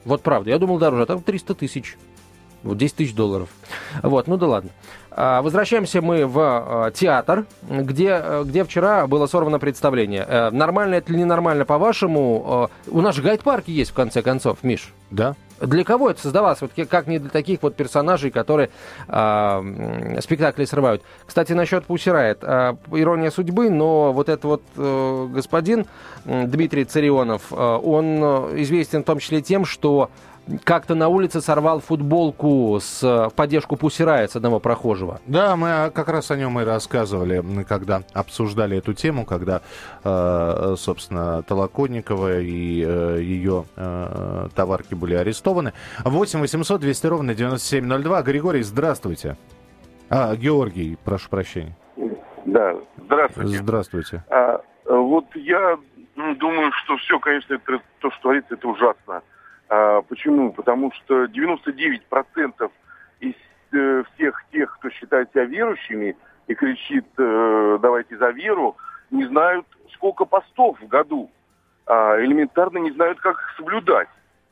Вот 0.04 0.20
правда, 0.20 0.50
я 0.50 0.58
думал 0.58 0.78
дороже, 0.78 1.04
а 1.04 1.06
там 1.06 1.22
300 1.22 1.54
тысяч. 1.54 1.96
Вот 2.62 2.78
10 2.78 2.96
тысяч 2.96 3.14
долларов. 3.14 3.48
Вот, 4.02 4.26
ну 4.26 4.36
да 4.38 4.46
ладно. 4.46 4.70
А, 5.16 5.42
возвращаемся 5.42 6.02
мы 6.02 6.26
в 6.26 6.38
а, 6.40 6.90
театр, 6.90 7.46
где, 7.62 8.22
где 8.44 8.64
вчера 8.64 9.06
было 9.06 9.26
сорвано 9.26 9.58
представление. 9.58 10.26
Э, 10.28 10.50
нормально 10.50 10.96
это 10.96 11.12
или 11.12 11.20
ненормально, 11.20 11.64
по-вашему? 11.64 12.68
Э, 12.86 12.90
у 12.90 13.00
нас 13.00 13.14
же 13.14 13.22
гайд-парки 13.22 13.70
есть, 13.70 13.92
в 13.92 13.94
конце 13.94 14.22
концов, 14.22 14.58
Миш. 14.62 14.92
Да. 15.10 15.36
Для 15.60 15.84
кого 15.84 16.10
это 16.10 16.20
создавалось? 16.20 16.60
Вот 16.60 16.72
как 16.88 17.06
не 17.06 17.20
для 17.20 17.30
таких 17.30 17.62
вот 17.62 17.76
персонажей, 17.76 18.32
которые 18.32 18.70
э, 19.06 20.18
спектакли 20.20 20.64
срывают. 20.64 21.02
Кстати, 21.24 21.52
насчет 21.52 21.84
Пусирает. 21.84 22.38
Э, 22.42 22.74
ирония 22.90 23.30
судьбы, 23.30 23.70
но 23.70 24.12
вот 24.12 24.28
этот 24.28 24.44
вот 24.44 24.62
э, 24.76 25.28
господин 25.32 25.86
э, 26.24 26.46
Дмитрий 26.46 26.84
Царионов, 26.84 27.52
э, 27.52 27.54
он 27.56 28.20
известен 28.60 29.02
в 29.02 29.04
том 29.04 29.20
числе 29.20 29.42
тем, 29.42 29.64
что 29.64 30.10
как-то 30.64 30.94
на 30.94 31.08
улице 31.08 31.40
сорвал 31.40 31.80
футболку 31.80 32.78
с 32.80 33.02
в 33.02 33.30
поддержку 33.34 33.76
Пусирая 33.76 34.28
с 34.28 34.36
одного 34.36 34.60
прохожего. 34.60 35.20
Да, 35.26 35.56
мы 35.56 35.90
как 35.94 36.08
раз 36.08 36.30
о 36.30 36.36
нем 36.36 36.60
и 36.60 36.64
рассказывали, 36.64 37.42
когда 37.64 38.02
обсуждали 38.12 38.78
эту 38.78 38.94
тему, 38.94 39.24
когда, 39.24 39.62
э, 40.04 40.74
собственно, 40.76 41.42
Толоконникова 41.42 42.40
и 42.40 42.84
э, 42.86 43.18
ее 43.20 43.64
э, 43.76 44.48
товарки 44.54 44.94
были 44.94 45.14
арестованы. 45.14 45.72
8 46.04 46.40
800 46.40 46.80
200 46.80 47.06
ровно 47.06 47.34
9702. 47.34 48.22
Григорий, 48.22 48.62
здравствуйте. 48.62 49.36
А, 50.10 50.36
Георгий, 50.36 50.98
прошу 51.04 51.28
прощения. 51.30 51.76
Да, 52.44 52.76
здравствуйте. 52.98 53.58
Здравствуйте. 53.58 54.24
А, 54.30 54.60
вот 54.86 55.24
я 55.34 55.78
думаю, 56.38 56.72
что 56.84 56.96
все, 56.98 57.18
конечно, 57.18 57.54
это, 57.54 57.80
то, 58.00 58.10
что 58.10 58.20
творится, 58.22 58.54
это 58.54 58.68
ужасно. 58.68 58.96
А, 59.16 59.22
почему? 60.08 60.52
Потому 60.52 60.92
что 60.92 61.24
99% 61.24 62.70
из 63.20 63.34
э, 63.72 64.04
всех 64.14 64.44
тех, 64.52 64.78
кто 64.78 64.90
считает 64.90 65.30
себя 65.30 65.44
верующими 65.44 66.16
и 66.46 66.54
кричит 66.54 67.06
э, 67.18 67.78
«давайте 67.80 68.16
за 68.16 68.30
веру», 68.30 68.76
не 69.10 69.24
знают, 69.26 69.66
сколько 69.94 70.24
постов 70.24 70.80
в 70.80 70.86
году. 70.86 71.30
А, 71.86 72.18
элементарно 72.20 72.78
не 72.78 72.90
знают, 72.92 73.20
как 73.20 73.34
их 73.38 73.54
соблюдать. 73.56 74.08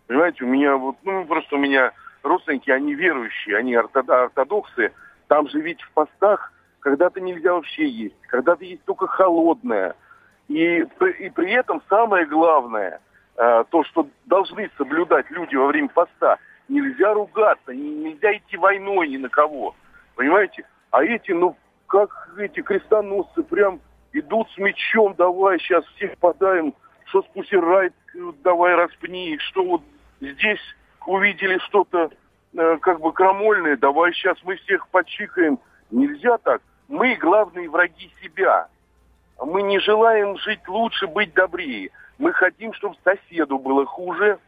Понимаете, 0.07 0.45
у 0.45 0.49
меня 0.49 0.77
вот, 0.77 0.97
ну, 1.03 1.25
просто 1.25 1.57
у 1.57 1.59
меня 1.59 1.93
родственники, 2.23 2.71
они 2.71 2.95
верующие, 2.95 3.57
они 3.57 3.75
ортодоксы. 3.75 4.93
Там 5.29 5.49
же 5.49 5.61
ведь 5.61 5.81
в 5.83 5.91
постах 5.93 6.53
когда-то 6.81 7.21
нельзя 7.21 7.55
вообще 7.55 7.89
есть, 7.89 8.21
когда-то 8.29 8.65
есть 8.65 8.85
только 8.85 9.07
холодное. 9.07 9.95
И, 10.49 10.81
и 11.21 11.31
при 11.31 11.53
этом 11.53 11.83
самое 11.89 12.27
главное– 12.27 13.01
то, 13.71 13.85
что 13.85 14.09
должны 14.27 14.71
соблюдать 14.77 15.31
люди 15.31 15.57
во 15.57 15.67
время 15.67 15.89
поста. 15.89 16.39
Нельзя 16.69 17.13
ругаться, 17.13 17.75
нельзя 17.75 18.37
идти 18.37 18.57
войной 18.57 19.09
ни 19.09 19.17
на 19.17 19.29
кого. 19.29 19.75
Понимаете? 20.15 20.65
А 20.91 21.03
эти, 21.03 21.33
ну, 21.33 21.57
как 21.87 22.31
эти 22.39 22.61
крестоносцы, 22.61 23.43
прям 23.43 23.81
идут 24.13 24.51
с 24.53 24.59
мечом, 24.59 25.15
давай 25.17 25.59
сейчас 25.59 25.85
всех 25.97 26.17
подаем, 26.19 26.75
что 27.07 27.23
спусирает, 27.23 27.95
давай 28.43 28.75
распни 28.75 29.37
что 29.39 29.65
вот 29.65 29.83
здесь 30.21 30.61
увидели 31.07 31.59
что-то 31.59 32.11
э, 32.55 32.79
как 32.79 33.01
бы 33.01 33.13
крамольное, 33.13 33.77
давай 33.77 34.13
сейчас 34.13 34.39
мы 34.45 34.57
всех 34.57 34.89
подчикаем. 34.89 35.59
Нельзя 35.91 36.39
так. 36.39 36.63
Мы 36.89 37.17
главные 37.17 37.69
враги 37.69 38.11
себя. 38.23 38.69
Мы 39.45 39.63
не 39.63 39.79
желаем 39.81 40.39
жить 40.39 40.67
лучше, 40.69 41.07
быть 41.07 41.35
добрее. 41.35 41.91
Мы 42.19 42.33
хотим, 42.33 42.73
чтобы 42.75 42.97
соседу 43.05 43.59
было 43.59 43.85
хуже. 43.87 44.39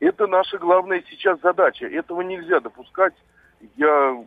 Это 0.00 0.26
наша 0.26 0.58
главная 0.58 1.02
сейчас 1.08 1.40
задача. 1.40 1.86
Этого 1.86 2.22
нельзя 2.22 2.60
допускать. 2.60 3.14
Я, 3.76 4.24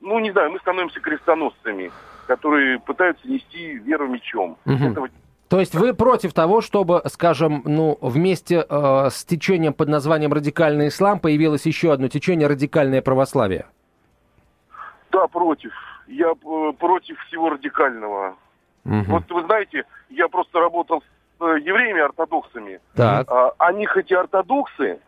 ну 0.00 0.18
не 0.18 0.30
знаю, 0.32 0.50
мы 0.50 0.58
становимся 0.58 1.00
крестоносцами, 1.00 1.90
которые 2.26 2.78
пытаются 2.80 3.28
нести 3.28 3.76
веру 3.76 4.08
мечом. 4.08 4.56
Угу. 4.64 4.84
Этого 4.84 5.08
то 5.48 5.60
есть 5.60 5.74
вы 5.74 5.94
против 5.94 6.32
того, 6.32 6.60
чтобы, 6.60 7.02
скажем, 7.06 7.62
ну, 7.64 7.98
вместе 8.00 8.66
э, 8.68 9.08
с 9.10 9.24
течением 9.24 9.74
под 9.74 9.88
названием 9.88 10.32
радикальный 10.32 10.88
ислам 10.88 11.20
появилось 11.20 11.66
еще 11.66 11.92
одно 11.92 12.08
течение 12.08 12.48
радикальное 12.48 13.00
православие? 13.00 13.66
Да, 15.12 15.28
против. 15.28 15.72
Я 16.08 16.32
э, 16.32 16.72
против 16.78 17.18
всего 17.26 17.50
радикального. 17.50 18.34
Угу. 18.84 19.04
Вот 19.06 19.30
вы 19.30 19.42
знаете, 19.44 19.84
я 20.10 20.26
просто 20.26 20.58
работал 20.58 21.00
с 21.00 21.15
евреями 21.40 22.00
ортодоксами. 22.00 22.80
Так. 22.94 23.30
А, 23.30 23.52
они 23.58 23.86
хоть 23.86 24.10
и 24.10 24.14
ортодоксы, 24.14 25.00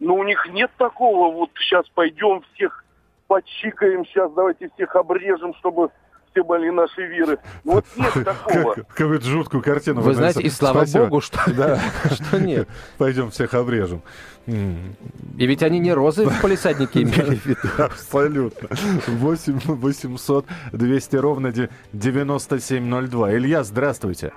но 0.00 0.14
у 0.14 0.24
них 0.24 0.46
нет 0.50 0.70
такого, 0.78 1.32
вот 1.32 1.50
сейчас 1.58 1.88
пойдем 1.90 2.42
всех 2.54 2.84
подчикаем, 3.26 4.04
сейчас 4.06 4.30
давайте 4.32 4.70
всех 4.74 4.94
обрежем, 4.96 5.54
чтобы 5.54 5.90
все 6.30 6.44
были 6.44 6.70
наши 6.70 7.06
веры. 7.06 7.38
Ну, 7.64 7.74
вот 7.74 7.84
нет 7.96 8.24
такого. 8.24 8.74
Какую-то 8.74 9.24
жуткую 9.24 9.62
картину. 9.62 10.02
Вы 10.02 10.14
знаете, 10.14 10.42
и 10.42 10.50
слава 10.50 10.84
богу, 10.92 11.20
что, 11.20 11.38
да. 11.52 11.80
что 12.10 12.40
нет. 12.40 12.68
Пойдем 12.98 13.30
всех 13.30 13.54
обрежем. 13.54 14.02
И 14.46 15.46
ведь 15.46 15.62
они 15.62 15.78
не 15.78 15.92
розы 15.92 16.26
в 16.26 16.42
полисаднике 16.42 17.02
имели 17.04 17.36
в 17.36 17.46
виду. 17.46 17.68
Абсолютно. 17.78 18.68
8 19.06 19.60
800 19.66 20.46
200 20.72 21.16
ровно 21.16 21.52
9702. 21.92 23.34
Илья, 23.34 23.64
здравствуйте. 23.64 24.32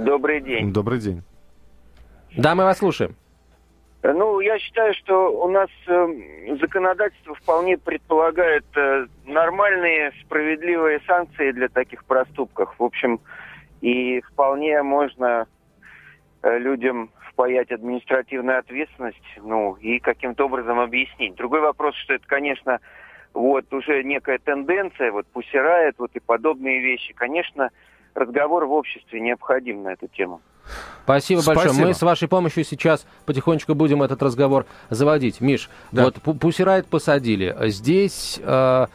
Добрый 0.00 0.40
день. 0.40 0.72
Добрый 0.72 0.98
день. 0.98 1.22
Да, 2.36 2.54
мы 2.54 2.64
вас 2.64 2.78
слушаем. 2.78 3.14
Ну, 4.02 4.40
я 4.40 4.58
считаю, 4.58 4.92
что 4.94 5.32
у 5.32 5.48
нас 5.48 5.70
э, 5.86 6.56
законодательство 6.60 7.34
вполне 7.36 7.78
предполагает 7.78 8.64
э, 8.76 9.06
нормальные, 9.24 10.12
справедливые 10.22 11.00
санкции 11.06 11.52
для 11.52 11.68
таких 11.68 12.04
проступков. 12.04 12.74
В 12.78 12.82
общем, 12.82 13.20
и 13.80 14.20
вполне 14.20 14.82
можно 14.82 15.46
э, 16.42 16.58
людям 16.58 17.10
впаять 17.30 17.70
административную 17.70 18.58
ответственность, 18.58 19.24
ну, 19.42 19.74
и 19.76 20.00
каким-то 20.00 20.46
образом 20.46 20.80
объяснить. 20.80 21.36
Другой 21.36 21.60
вопрос, 21.60 21.94
что 21.94 22.14
это, 22.14 22.26
конечно, 22.26 22.80
вот 23.32 23.72
уже 23.72 24.02
некая 24.04 24.38
тенденция, 24.38 25.12
вот 25.12 25.26
пусирает, 25.28 25.94
вот 25.98 26.10
и 26.14 26.20
подобные 26.20 26.80
вещи. 26.80 27.14
Конечно, 27.14 27.70
разговор 28.14 28.66
в 28.66 28.72
обществе 28.72 29.20
необходим 29.20 29.82
на 29.82 29.92
эту 29.92 30.08
тему. 30.08 30.40
Спасибо, 31.04 31.40
Спасибо 31.40 31.64
большое. 31.64 31.86
Мы 31.86 31.94
с 31.94 32.02
вашей 32.02 32.28
помощью 32.28 32.64
сейчас 32.64 33.06
потихонечку 33.26 33.74
будем 33.74 34.02
этот 34.02 34.22
разговор 34.22 34.64
заводить. 34.88 35.40
Миш, 35.40 35.68
да. 35.92 36.04
вот 36.04 36.38
Пусирайт 36.38 36.86
посадили. 36.86 37.54
Здесь... 37.68 38.40
Э, 38.42 38.86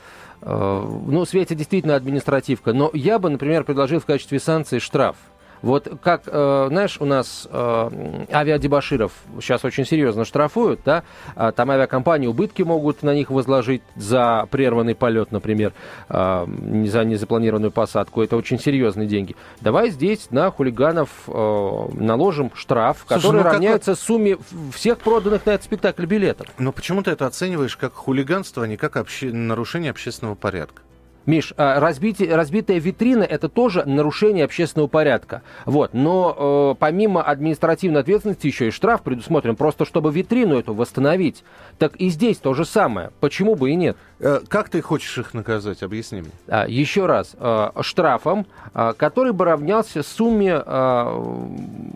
э, 0.42 0.82
ну, 1.06 1.26
Светя 1.26 1.54
действительно 1.54 1.96
административка, 1.96 2.74
но 2.74 2.90
я 2.94 3.20
бы, 3.20 3.30
например, 3.30 3.64
предложил 3.64 4.00
в 4.00 4.06
качестве 4.06 4.40
санкции 4.40 4.80
штраф. 4.80 5.18
Вот 5.62 5.88
как, 6.02 6.24
э, 6.26 6.68
знаешь, 6.70 6.98
у 7.00 7.06
нас 7.06 7.48
э, 7.50 8.26
авиадебаширов 8.32 9.12
сейчас 9.42 9.66
очень 9.66 9.86
серьезно 9.86 10.26
штрафуют, 10.26 10.82
да, 10.86 11.04
а 11.36 11.52
там 11.52 11.72
авиакомпании 11.72 12.28
убытки 12.28 12.62
могут 12.62 13.04
на 13.04 13.14
них 13.14 13.30
возложить 13.30 13.82
за 13.96 14.48
прерванный 14.52 14.96
полет, 14.96 15.32
например, 15.32 15.74
э, 16.10 16.46
за 16.86 17.04
незапланированную 17.04 17.72
посадку. 17.72 18.22
Это 18.22 18.38
очень 18.38 18.60
серьезные 18.60 19.08
деньги. 19.08 19.36
Давай 19.62 19.90
здесь 19.90 20.32
на 20.32 20.52
хулиганов 20.52 21.10
э, 21.28 21.88
наложим 21.94 22.52
штраф, 22.56 23.06
Слушай, 23.08 23.22
который 23.22 23.38
ну 23.38 23.44
равняется 23.44 23.92
как... 23.92 24.00
сумме 24.00 24.38
всех 24.74 25.00
проданных 25.00 25.46
на 25.46 25.52
этот 25.52 25.66
спектакль 25.66 26.06
билетов. 26.06 26.48
Но 26.58 26.72
почему 26.72 27.04
ты 27.04 27.12
это 27.12 27.26
оцениваешь 27.26 27.76
как 27.76 27.94
хулиганство, 27.94 28.64
а 28.64 28.68
не 28.68 28.78
как 28.78 28.96
обще... 28.96 29.32
нарушение 29.32 29.92
общественного 29.92 30.36
порядка? 30.36 30.82
Миш, 31.30 31.54
а, 31.58 31.80
разбитие, 31.80 32.36
разбитая 32.36 32.80
витрина– 32.80 33.24
это 33.30 33.50
тоже 33.50 33.86
нарушение 33.86 34.46
общественного 34.46 34.88
порядка. 34.88 35.44
Вот. 35.66 35.94
Но 35.94 36.74
э, 36.74 36.76
помимо 36.80 37.22
административной 37.22 38.02
ответственности 38.02 38.48
еще 38.48 38.70
и 38.70 38.72
штраф 38.72 39.04
предусмотрен, 39.04 39.56
просто 39.56 39.86
чтобы 39.86 40.12
витрину 40.12 40.58
эту 40.58 40.74
восстановить. 40.74 41.44
Так 41.78 41.96
и 41.98 42.10
здесь 42.10 42.38
то 42.38 42.56
же 42.56 42.66
самое. 42.66 43.12
Почему 43.20 43.54
бы 43.54 43.70
и 43.70 43.76
нет? 43.76 43.96
Э, 44.20 44.40
как 44.48 44.70
ты 44.70 44.82
хочешь 44.82 45.16
их 45.20 45.36
наказать? 45.36 45.84
Объясни 45.84 46.22
мне. 46.22 46.32
А, 46.48 46.68
еще 46.68 47.06
раз. 47.06 47.36
Э, 47.40 47.70
штрафом, 47.82 48.48
э, 48.74 48.94
который 48.98 49.32
бы 49.32 49.46
равнялся 49.46 50.02
сумме 50.02 50.64
э, 50.66 51.24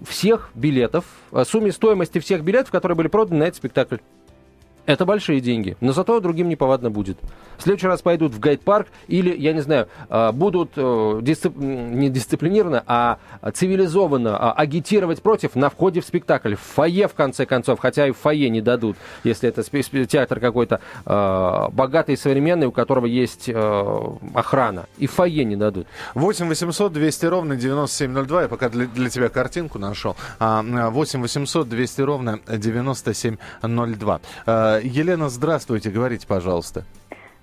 всех 0.08 0.52
билетов, 0.54 1.06
сумме 1.46 1.72
стоимости 1.72 2.20
всех 2.20 2.44
билетов, 2.44 2.70
которые 2.70 2.96
были 2.96 3.08
проданы 3.08 3.40
на 3.40 3.44
этот 3.46 3.56
спектакль. 3.56 3.98
Это 4.86 5.06
большие 5.06 5.40
деньги, 5.40 5.78
но 5.80 5.94
зато 5.94 6.20
другим 6.20 6.50
неповадно 6.50 6.92
будет. 6.92 7.18
В 7.58 7.64
следующий 7.64 7.88
раз 7.88 8.02
пойдут 8.02 8.34
в 8.34 8.40
гайд-парк 8.40 8.88
или, 9.08 9.34
я 9.36 9.54
не 9.54 9.62
знаю, 9.62 9.88
а, 10.10 10.34
будут 10.34 10.72
э, 10.76 11.20
дисцип... 11.22 11.56
не 11.56 12.10
дисциплинированно, 12.10 12.84
а 12.86 13.20
цивилизованно 13.54 14.38
а, 14.38 14.52
агитировать 14.52 15.22
против 15.22 15.56
на 15.56 15.70
входе 15.70 16.02
в 16.02 16.06
спектакль, 16.06 16.56
в 16.56 16.60
фойе, 16.60 17.08
в 17.08 17.14
конце 17.14 17.46
концов, 17.46 17.80
хотя 17.80 18.08
и 18.08 18.12
в 18.12 18.18
фойе 18.18 18.50
не 18.50 18.60
дадут, 18.60 18.98
если 19.24 19.48
это 19.48 19.64
театр 20.06 20.42
какой-то 20.42 20.82
э, 21.06 21.68
богатый 21.72 22.18
современный, 22.18 22.68
у 22.68 22.74
которого 22.74 23.06
есть 23.06 23.48
э, 23.48 24.00
охрана, 24.34 24.88
и 24.98 25.08
в 25.08 25.12
фойе 25.12 25.46
не 25.46 25.56
дадут. 25.56 25.88
8 26.16 26.48
800 26.48 26.92
200 26.92 27.26
ровно 27.28 27.56
9702, 27.56 28.42
я 28.42 28.48
пока 28.50 28.68
для, 28.68 28.88
для 28.88 29.10
тебя 29.10 29.30
картинку 29.30 29.80
нашел. 29.80 30.18
8 30.40 31.22
800 31.22 31.70
200 31.70 32.02
ровно 32.02 32.40
9702. 32.48 34.20
Елена, 34.82 35.30
здравствуйте, 35.30 35.90
говорите, 35.90 36.28
пожалуйста. 36.28 36.86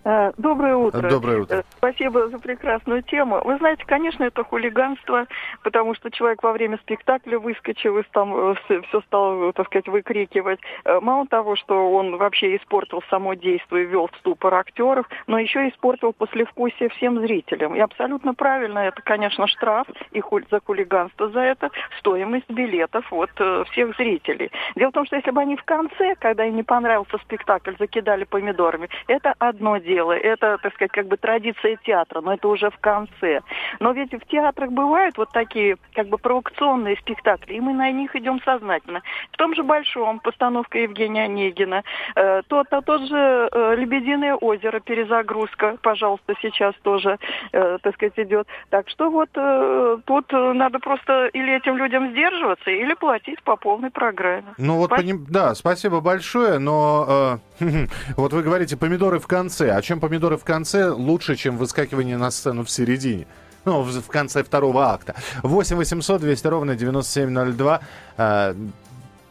Э, 0.03 0.33
доброе 0.39 0.77
утро. 0.77 1.09
Доброе 1.09 1.43
утро. 1.43 1.57
Э, 1.57 1.63
спасибо 1.77 2.29
за 2.29 2.39
прекрасную 2.39 3.03
тему. 3.03 3.41
Вы 3.45 3.59
знаете, 3.59 3.85
конечно, 3.85 4.25
это 4.25 4.45
хулиганство, 4.45 5.27
потому 5.63 5.95
что 5.95 6.11
человек 6.11 6.43
во 6.43 6.53
время 6.53 6.79
спектакля 6.79 7.39
выскочил 7.39 7.99
и 7.99 8.03
там 8.13 8.55
все 8.65 9.01
стал, 9.03 9.53
так 9.53 9.67
сказать, 9.67 9.89
выкрикивать. 9.89 10.59
Э, 10.85 11.01
мало 11.01 11.27
того, 11.27 11.55
что 11.57 11.93
он 11.93 12.17
вообще 12.17 12.57
испортил 12.57 13.03
само 13.11 13.35
действие, 13.35 13.85
ввел 13.85 14.09
в 14.09 14.17
ступор 14.19 14.55
актеров, 14.55 15.07
но 15.27 15.39
еще 15.39 15.69
испортил 15.69 16.15
послевкусие 16.15 16.89
всем 16.91 17.21
зрителям. 17.21 17.75
И 17.75 17.81
абсолютно 17.81 18.33
правильно, 18.33 18.79
это, 18.79 19.03
конечно, 19.03 19.47
штраф 19.49 19.87
и 20.13 20.21
хуль 20.21 20.47
за 20.51 20.61
хулиганство 20.65 21.29
за 21.29 21.41
это, 21.41 21.71
стоимость 21.99 22.49
билетов 22.49 23.11
вот 23.11 23.31
всех 23.71 23.95
зрителей. 23.97 24.51
Дело 24.77 24.91
в 24.91 24.95
том, 24.95 25.05
что 25.05 25.17
если 25.17 25.31
бы 25.31 25.43
они 25.43 25.57
в 25.57 25.65
конце, 25.65 26.15
когда 26.19 26.47
им 26.47 26.57
не 26.57 26.63
понравился 26.63 27.19
спектакль, 27.19 27.75
закидали 27.79 28.25
помидорами, 28.25 28.89
это 29.07 29.35
одно 29.39 29.77
дело 29.77 29.90
дело. 29.91 30.13
Это, 30.13 30.59
так 30.63 30.75
сказать, 30.75 30.93
как 30.93 31.07
бы 31.07 31.17
традиция 31.17 31.77
театра, 31.85 32.21
но 32.21 32.35
это 32.35 32.49
уже 32.49 32.71
в 32.71 32.79
конце. 32.79 33.41
Но 33.81 33.93
ведь 33.93 34.13
в 34.13 34.27
театрах 34.27 34.71
бывают 34.71 35.19
вот 35.19 35.31
такие 35.33 35.77
как 35.95 36.09
бы 36.09 36.19
провокационные 36.19 36.97
спектакли, 36.97 37.55
и 37.55 37.61
мы 37.61 37.73
на 37.73 37.91
них 37.91 38.15
идем 38.15 38.41
сознательно. 38.45 39.03
В 39.33 39.37
том 39.37 39.55
же 39.55 39.63
Большом 39.63 40.21
постановка 40.21 40.79
Евгения 40.79 41.25
Онегина, 41.25 41.83
э, 42.17 42.43
тот, 42.49 42.67
а 42.71 42.83
тот 42.83 43.03
же 43.03 43.49
э, 43.53 43.75
Лебединое 43.77 44.35
озеро, 44.35 44.81
перезагрузка, 44.81 45.77
пожалуйста, 45.83 46.35
сейчас 46.41 46.75
тоже, 46.83 47.19
э, 47.53 47.79
так 47.83 47.95
сказать, 47.95 48.19
идет. 48.19 48.47
Так 48.71 48.89
что 48.89 49.11
вот 49.11 49.31
э, 49.35 49.97
тут 50.05 50.33
надо 50.33 50.79
просто 50.79 51.27
или 51.33 51.57
этим 51.57 51.77
людям 51.77 52.11
сдерживаться, 52.11 52.71
или 52.71 52.95
платить 52.95 53.43
по 53.43 53.57
полной 53.57 53.91
программе. 53.91 54.55
Ну 54.59 54.77
вот, 54.77 54.87
Спасибо. 54.87 55.19
поним... 55.19 55.27
да, 55.29 55.55
спасибо 55.55 56.01
большое, 56.01 56.59
но 56.59 57.41
э, 57.61 57.87
вот 58.17 58.33
вы 58.33 58.43
говорите 58.43 58.77
помидоры 58.77 59.19
в 59.19 59.27
конце, 59.27 59.71
а 59.73 59.80
чем 59.83 60.01
помидоры 60.01 60.37
в 60.37 60.45
конце 60.45 60.91
лучше, 60.91 61.37
чем 61.37 61.57
выскакивание 61.57 62.17
на 62.17 62.31
сцену 62.31 62.65
в 62.65 62.71
середине? 62.71 63.27
Ну, 63.65 63.83
в, 63.83 63.91
в 63.91 64.09
конце 64.09 64.43
второго 64.43 64.91
акта. 64.91 65.15
8 65.43 65.77
800 65.77 66.21
200 66.21 66.47
ровно 66.47 66.77
9702. 66.77 67.81
Э, 68.17 68.55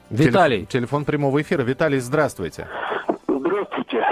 Виталий. 0.09 0.57
Телефон, 0.57 0.67
телефон 0.67 1.05
прямого 1.05 1.41
эфира. 1.41 1.63
Виталий, 1.63 1.99
здравствуйте. 1.99 2.67
Здравствуйте. 3.27 4.05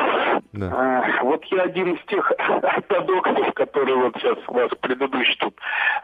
Да. 0.53 0.71
А, 0.73 1.23
вот 1.23 1.43
я 1.45 1.63
один 1.63 1.93
из 1.93 2.05
тех 2.05 2.31
ортодоксов, 2.37 3.53
который 3.53 3.95
вот 3.95 4.15
сейчас 4.17 4.37
у 4.47 4.53
вас 4.53 4.71
предыдущий 4.79 5.35
тут 5.39 5.55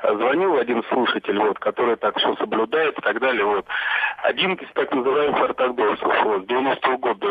звонил, 0.04 0.58
один 0.58 0.84
слушатель, 0.92 1.38
вот, 1.40 1.60
который 1.60 1.96
так 1.96 2.18
все 2.18 2.36
соблюдает 2.36 2.98
и 2.98 3.02
так 3.02 3.20
далее. 3.20 3.46
Вот. 3.46 3.66
Один 4.24 4.54
из 4.54 4.68
так 4.74 4.94
называемых 4.94 5.42
ортодоксов. 5.42 6.24
Вот, 6.24 6.46
90-го 6.46 6.98
года 6.98 7.28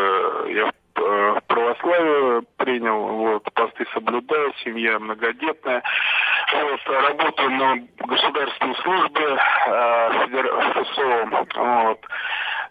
я 0.49 0.67
в 0.67 0.73
православие 0.95 2.43
принял, 2.57 3.01
вот, 3.01 3.45
посты 3.55 3.87
соблюдаю, 3.93 4.53
семья 4.65 4.99
многодетная. 4.99 5.83
Вот, 6.53 6.81
работаю 6.87 7.51
на 7.51 7.79
государственной 8.07 8.75
службе 8.77 9.39
э, 9.67 10.11
ФСО. 10.75 11.47
Вот. 11.57 12.01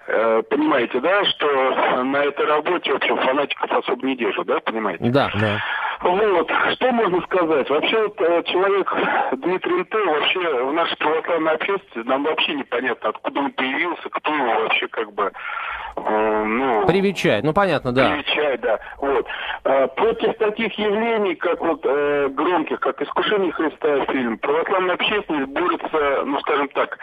Э, 0.07 0.41
понимаете, 0.49 0.99
да, 0.99 1.23
что 1.25 2.03
на 2.03 2.17
этой 2.17 2.45
работе, 2.45 2.91
в 2.91 2.95
общем, 2.95 3.17
фанатиков 3.17 3.71
особо 3.71 4.05
не 4.05 4.15
держат, 4.15 4.45
да, 4.47 4.60
понимаете? 4.60 5.03
Да, 5.10 5.29
да. 5.34 5.60
Вот, 6.01 6.51
что 6.73 6.91
можно 6.91 7.21
сказать? 7.21 7.69
Вообще, 7.69 8.03
вот, 8.03 8.21
э, 8.21 8.43
человек 8.43 8.93
Дмитрий 9.34 9.73
Н.Т. 9.73 9.97
вообще 9.97 10.63
в 10.63 10.73
нашей 10.73 10.97
православной 10.97 11.53
общественности, 11.53 12.10
нам 12.10 12.23
вообще 12.23 12.53
непонятно, 12.55 13.10
откуда 13.10 13.39
он 13.39 13.51
появился, 13.51 14.10
кто 14.10 14.34
его 14.34 14.62
вообще 14.62 14.88
как 14.88 15.13
бы 15.13 15.31
Э, 15.31 15.81
ну, 15.95 16.86
Привечает, 16.88 17.43
ну 17.43 17.54
понятно, 17.54 17.91
да. 17.91 18.12
Привечает, 18.12 18.62
да. 18.62 18.80
Вот. 18.97 19.25
А, 19.63 19.88
против 19.88 20.38
таких 20.38 20.73
явлений, 20.77 21.36
как 21.36 21.60
вот 21.62 21.82
э, 21.84 22.30
громких, 22.30 22.80
как 22.80 23.01
«Искушение 23.01 23.51
Христа» 23.51 24.06
фильм, 24.06 24.38
православная 24.39 24.95
общественность 24.95 25.51
борется, 25.51 26.23
ну 26.25 26.39
скажем 26.39 26.67
так, 26.69 26.97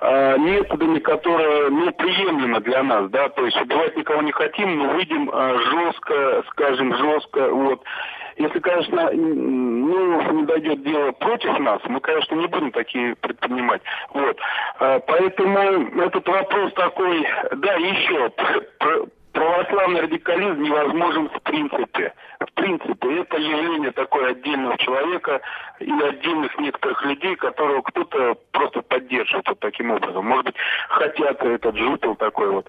э, 0.00 0.38
методами, 0.38 0.98
которые 1.00 1.70
ну, 1.70 1.92
приемлемы 1.92 2.60
для 2.60 2.82
нас, 2.82 3.10
да, 3.10 3.28
то 3.30 3.44
есть 3.44 3.60
убивать 3.60 3.96
никого 3.96 4.22
не 4.22 4.32
хотим, 4.32 4.78
но 4.78 4.92
выйдем 4.92 5.30
э, 5.32 5.58
жестко, 5.70 6.44
скажем, 6.50 6.96
жестко, 6.96 7.48
вот. 7.48 7.82
Если, 8.36 8.58
конечно, 8.58 9.10
ну, 9.12 10.32
не 10.32 10.42
дойдет 10.44 10.82
дело 10.82 11.12
против 11.12 11.58
нас, 11.60 11.80
мы, 11.88 12.00
конечно, 12.00 12.34
не 12.34 12.46
будем 12.46 12.72
такие 12.72 13.14
предпринимать. 13.16 13.82
Вот. 14.12 14.38
А, 14.78 14.98
поэтому 15.00 15.58
этот 16.02 16.26
вопрос 16.26 16.72
такой, 16.74 17.26
да, 17.52 17.74
еще, 17.74 18.32
православный 19.34 20.00
радикализм 20.00 20.62
невозможен 20.62 21.28
в 21.28 21.42
принципе. 21.42 22.14
В 22.40 22.52
принципе, 22.54 23.20
это 23.20 23.36
явление 23.36 23.90
такое 23.90 24.30
отдельного 24.30 24.78
человека 24.78 25.40
и 25.80 25.92
отдельных 25.92 26.58
некоторых 26.58 27.04
людей, 27.04 27.36
которого 27.36 27.82
кто-то 27.82 28.36
просто 28.52 28.82
поддерживает 28.82 29.48
вот 29.48 29.58
таким 29.60 29.90
образом. 29.90 30.24
Может 30.24 30.46
быть, 30.46 30.56
хотят 30.88 31.42
этот 31.42 31.76
жутел 31.76 32.14
такой 32.14 32.50
вот. 32.50 32.66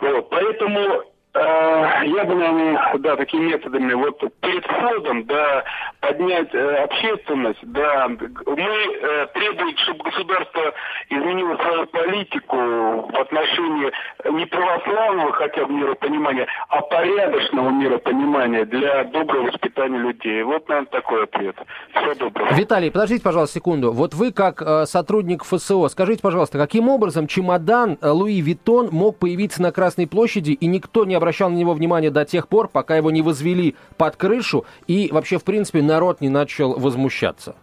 Вот. 0.00 0.30
Поэтому 0.30 1.04
я 1.32 2.24
бы, 2.24 2.34
наверное, 2.34 2.98
да, 2.98 3.16
такими 3.16 3.50
методами, 3.50 3.94
вот 3.94 4.18
перед 4.40 4.64
входом, 4.64 5.24
да, 5.26 5.64
поднять 6.00 6.52
э, 6.52 6.76
общественность, 6.84 7.60
да, 7.62 8.08
мы 8.08 8.18
э, 8.18 9.26
требуем, 9.34 9.76
чтобы 9.76 10.04
государство 10.04 10.72
изменило 11.08 11.56
свою 11.56 11.86
политику 11.86 12.56
в 12.56 13.20
отношении 13.20 13.92
не 14.30 14.46
православного 14.46 15.32
хотя 15.32 15.66
бы 15.66 15.72
миропонимания, 15.72 16.46
а 16.68 16.80
порядочного 16.80 17.70
миропонимания 17.70 18.64
для 18.64 19.04
доброго 19.04 19.46
воспитания 19.48 19.98
людей. 19.98 20.42
Вот, 20.42 20.68
наверное, 20.68 20.90
такой 20.90 21.24
ответ. 21.24 21.56
Всего 21.94 22.14
доброго. 22.14 22.54
Виталий, 22.54 22.90
подождите, 22.90 23.22
пожалуйста, 23.22 23.54
секунду. 23.54 23.92
Вот 23.92 24.14
вы 24.14 24.32
как 24.32 24.62
э, 24.62 24.86
сотрудник 24.86 25.44
ФСО, 25.44 25.88
скажите, 25.88 26.22
пожалуйста, 26.22 26.58
каким 26.58 26.88
образом 26.88 27.28
чемодан 27.28 27.98
э, 28.00 28.08
Луи 28.08 28.40
Виттон 28.40 28.88
мог 28.90 29.18
появиться 29.18 29.62
на 29.62 29.70
Красной 29.70 30.08
площади, 30.08 30.52
и 30.52 30.66
никто 30.66 31.04
не 31.04 31.14
обращал 31.20 31.50
на 31.50 31.56
него 31.56 31.74
внимания 31.74 32.10
до 32.10 32.24
тех 32.24 32.48
пор, 32.48 32.68
пока 32.68 32.96
его 32.96 33.10
не 33.10 33.22
возвели 33.22 33.76
под 33.96 34.16
крышу, 34.16 34.64
и 34.86 35.10
вообще, 35.12 35.38
в 35.38 35.44
принципе, 35.44 35.82
народ 35.82 36.20
не 36.20 36.30
начал 36.30 36.72
возмущаться? 36.78 37.54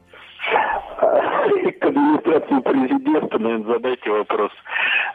К 2.39 2.43
администрации 2.43 2.60
президента, 2.62 3.39
наверное, 3.39 3.73
задайте 3.73 4.10
вопрос. 4.10 4.52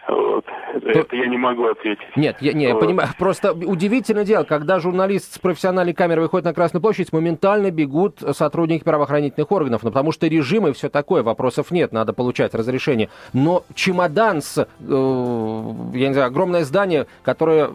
Вот. 0.08 0.44
Это 0.84 1.16
я 1.16 1.26
не 1.26 1.36
могу 1.36 1.66
ответить. 1.66 2.16
Нет, 2.16 2.36
я, 2.40 2.52
не, 2.52 2.66
вот. 2.66 2.74
я 2.74 2.86
понимаю. 2.86 3.08
Просто 3.18 3.52
удивительное 3.52 4.24
дело, 4.24 4.44
когда 4.44 4.80
журналист 4.80 5.34
с 5.34 5.38
профессиональной 5.38 5.94
камерой 5.94 6.22
выходит 6.22 6.44
на 6.44 6.54
Красную 6.54 6.82
площадь, 6.82 7.12
моментально 7.12 7.70
бегут 7.70 8.22
сотрудники 8.32 8.82
правоохранительных 8.82 9.50
органов. 9.52 9.82
Ну, 9.82 9.90
потому 9.90 10.12
что 10.12 10.26
режим 10.26 10.66
и 10.66 10.72
все 10.72 10.88
такое, 10.88 11.22
вопросов 11.22 11.70
нет, 11.70 11.92
надо 11.92 12.12
получать 12.12 12.54
разрешение. 12.54 13.08
Но 13.32 13.64
чемодан 13.74 14.42
с, 14.42 14.58
э, 14.58 14.64
я 14.80 16.08
не 16.08 16.14
знаю, 16.14 16.26
огромное 16.26 16.64
здание, 16.64 17.06
которое, 17.22 17.70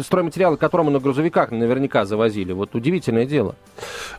стройматериалы 0.00 0.56
которому 0.56 0.90
на 0.90 0.98
грузовиках 0.98 1.50
наверняка 1.50 2.04
завозили. 2.04 2.52
Вот 2.52 2.74
удивительное 2.74 3.26
дело. 3.26 3.54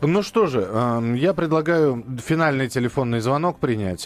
Ну 0.01 0.21
что 0.21 0.45
же, 0.45 0.67
э, 0.69 1.15
я 1.15 1.33
предлагаю 1.33 2.03
финальный 2.23 2.67
телефонный 2.67 3.19
звонок 3.19 3.59
принять. 3.59 4.05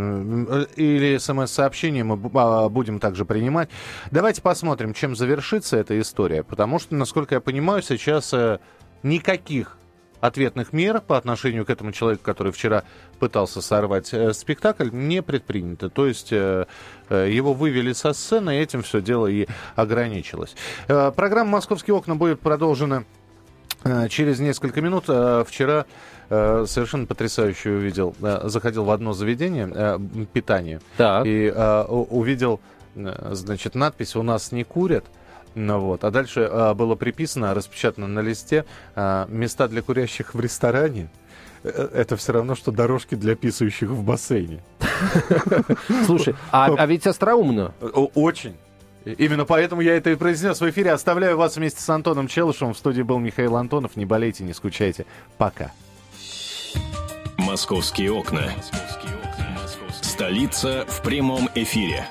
Э, 0.00 0.66
или 0.76 1.18
смс-сообщение 1.18 2.04
мы 2.04 2.16
будем 2.16 2.68
будем 2.72 2.98
также 2.98 3.24
принимать. 3.24 3.68
Давайте 4.10 4.42
посмотрим, 4.42 4.94
чем 4.94 5.14
завершится 5.14 5.76
эта 5.76 5.98
история, 6.00 6.42
потому 6.42 6.78
что, 6.78 6.94
насколько 6.94 7.34
я 7.34 7.40
понимаю, 7.40 7.82
сейчас 7.82 8.32
э, 8.32 8.58
никаких 9.02 9.76
ответных 10.20 10.72
мер 10.72 11.00
по 11.00 11.16
отношению 11.16 11.64
к 11.64 11.70
этому 11.70 11.92
человеку, 11.92 12.22
который 12.24 12.52
вчера 12.52 12.84
пытался 13.18 13.62
сорвать 13.62 14.12
э, 14.12 14.32
спектакль, 14.32 14.90
не 14.92 15.22
предпринято. 15.22 15.88
То 15.88 16.06
есть 16.06 16.30
его 16.30 17.54
вывели 17.54 17.92
со 17.92 18.12
сцены, 18.12 18.56
и 18.56 18.60
этим 18.60 18.82
все 18.82 19.00
дело 19.00 19.26
и 19.26 19.46
ограничилось. 19.74 20.54
Программа 20.86 21.52
«Московские 21.52 21.96
окна» 21.96 22.14
будет 22.14 22.40
продолжена 22.40 23.04
через 24.08 24.40
несколько 24.40 24.80
минут. 24.80 25.04
Э, 25.08 25.44
вчера 25.46 25.86
э, 26.28 26.64
совершенно 26.66 27.06
потрясающе 27.06 27.70
увидел. 27.70 28.14
Э, 28.20 28.42
заходил 28.44 28.84
в 28.84 28.90
одно 28.90 29.12
заведение 29.12 29.70
э, 29.72 29.98
питания 30.32 30.80
так. 30.96 31.26
и 31.26 31.52
э, 31.54 31.82
увидел, 31.84 32.60
э, 32.94 33.30
значит, 33.32 33.74
надпись 33.74 34.16
«У 34.16 34.22
нас 34.22 34.52
не 34.52 34.64
курят». 34.64 35.04
Ну 35.54 35.80
вот. 35.80 36.04
А 36.04 36.10
дальше 36.10 36.40
э, 36.40 36.74
было 36.74 36.94
приписано, 36.94 37.54
распечатано 37.54 38.06
на 38.06 38.20
листе, 38.20 38.64
э, 38.94 39.26
места 39.28 39.68
для 39.68 39.82
курящих 39.82 40.34
в 40.34 40.40
ресторане. 40.40 41.10
Э, 41.64 41.88
это 41.92 42.16
все 42.16 42.32
равно, 42.32 42.54
что 42.54 42.70
дорожки 42.70 43.14
для 43.14 43.34
писающих 43.34 43.88
в 43.90 44.04
бассейне. 44.04 44.62
Слушай, 46.06 46.34
а, 46.52 46.72
а 46.76 46.86
ведь 46.86 47.06
остроумно. 47.06 47.74
Очень. 48.14 48.56
Именно 49.04 49.44
поэтому 49.44 49.80
я 49.80 49.96
это 49.96 50.10
и 50.10 50.14
произнес 50.14 50.60
в 50.60 50.68
эфире. 50.68 50.92
Оставляю 50.92 51.36
вас 51.36 51.56
вместе 51.56 51.80
с 51.80 51.88
Антоном 51.88 52.28
Челышевым. 52.28 52.74
В 52.74 52.78
студии 52.78 53.02
был 53.02 53.18
Михаил 53.18 53.56
Антонов. 53.56 53.96
Не 53.96 54.04
болейте, 54.04 54.44
не 54.44 54.52
скучайте. 54.52 55.06
Пока. 55.38 55.72
Московские 57.38 58.12
окна. 58.12 58.52
Столица 60.02 60.84
в 60.86 61.02
прямом 61.02 61.48
эфире. 61.54 62.06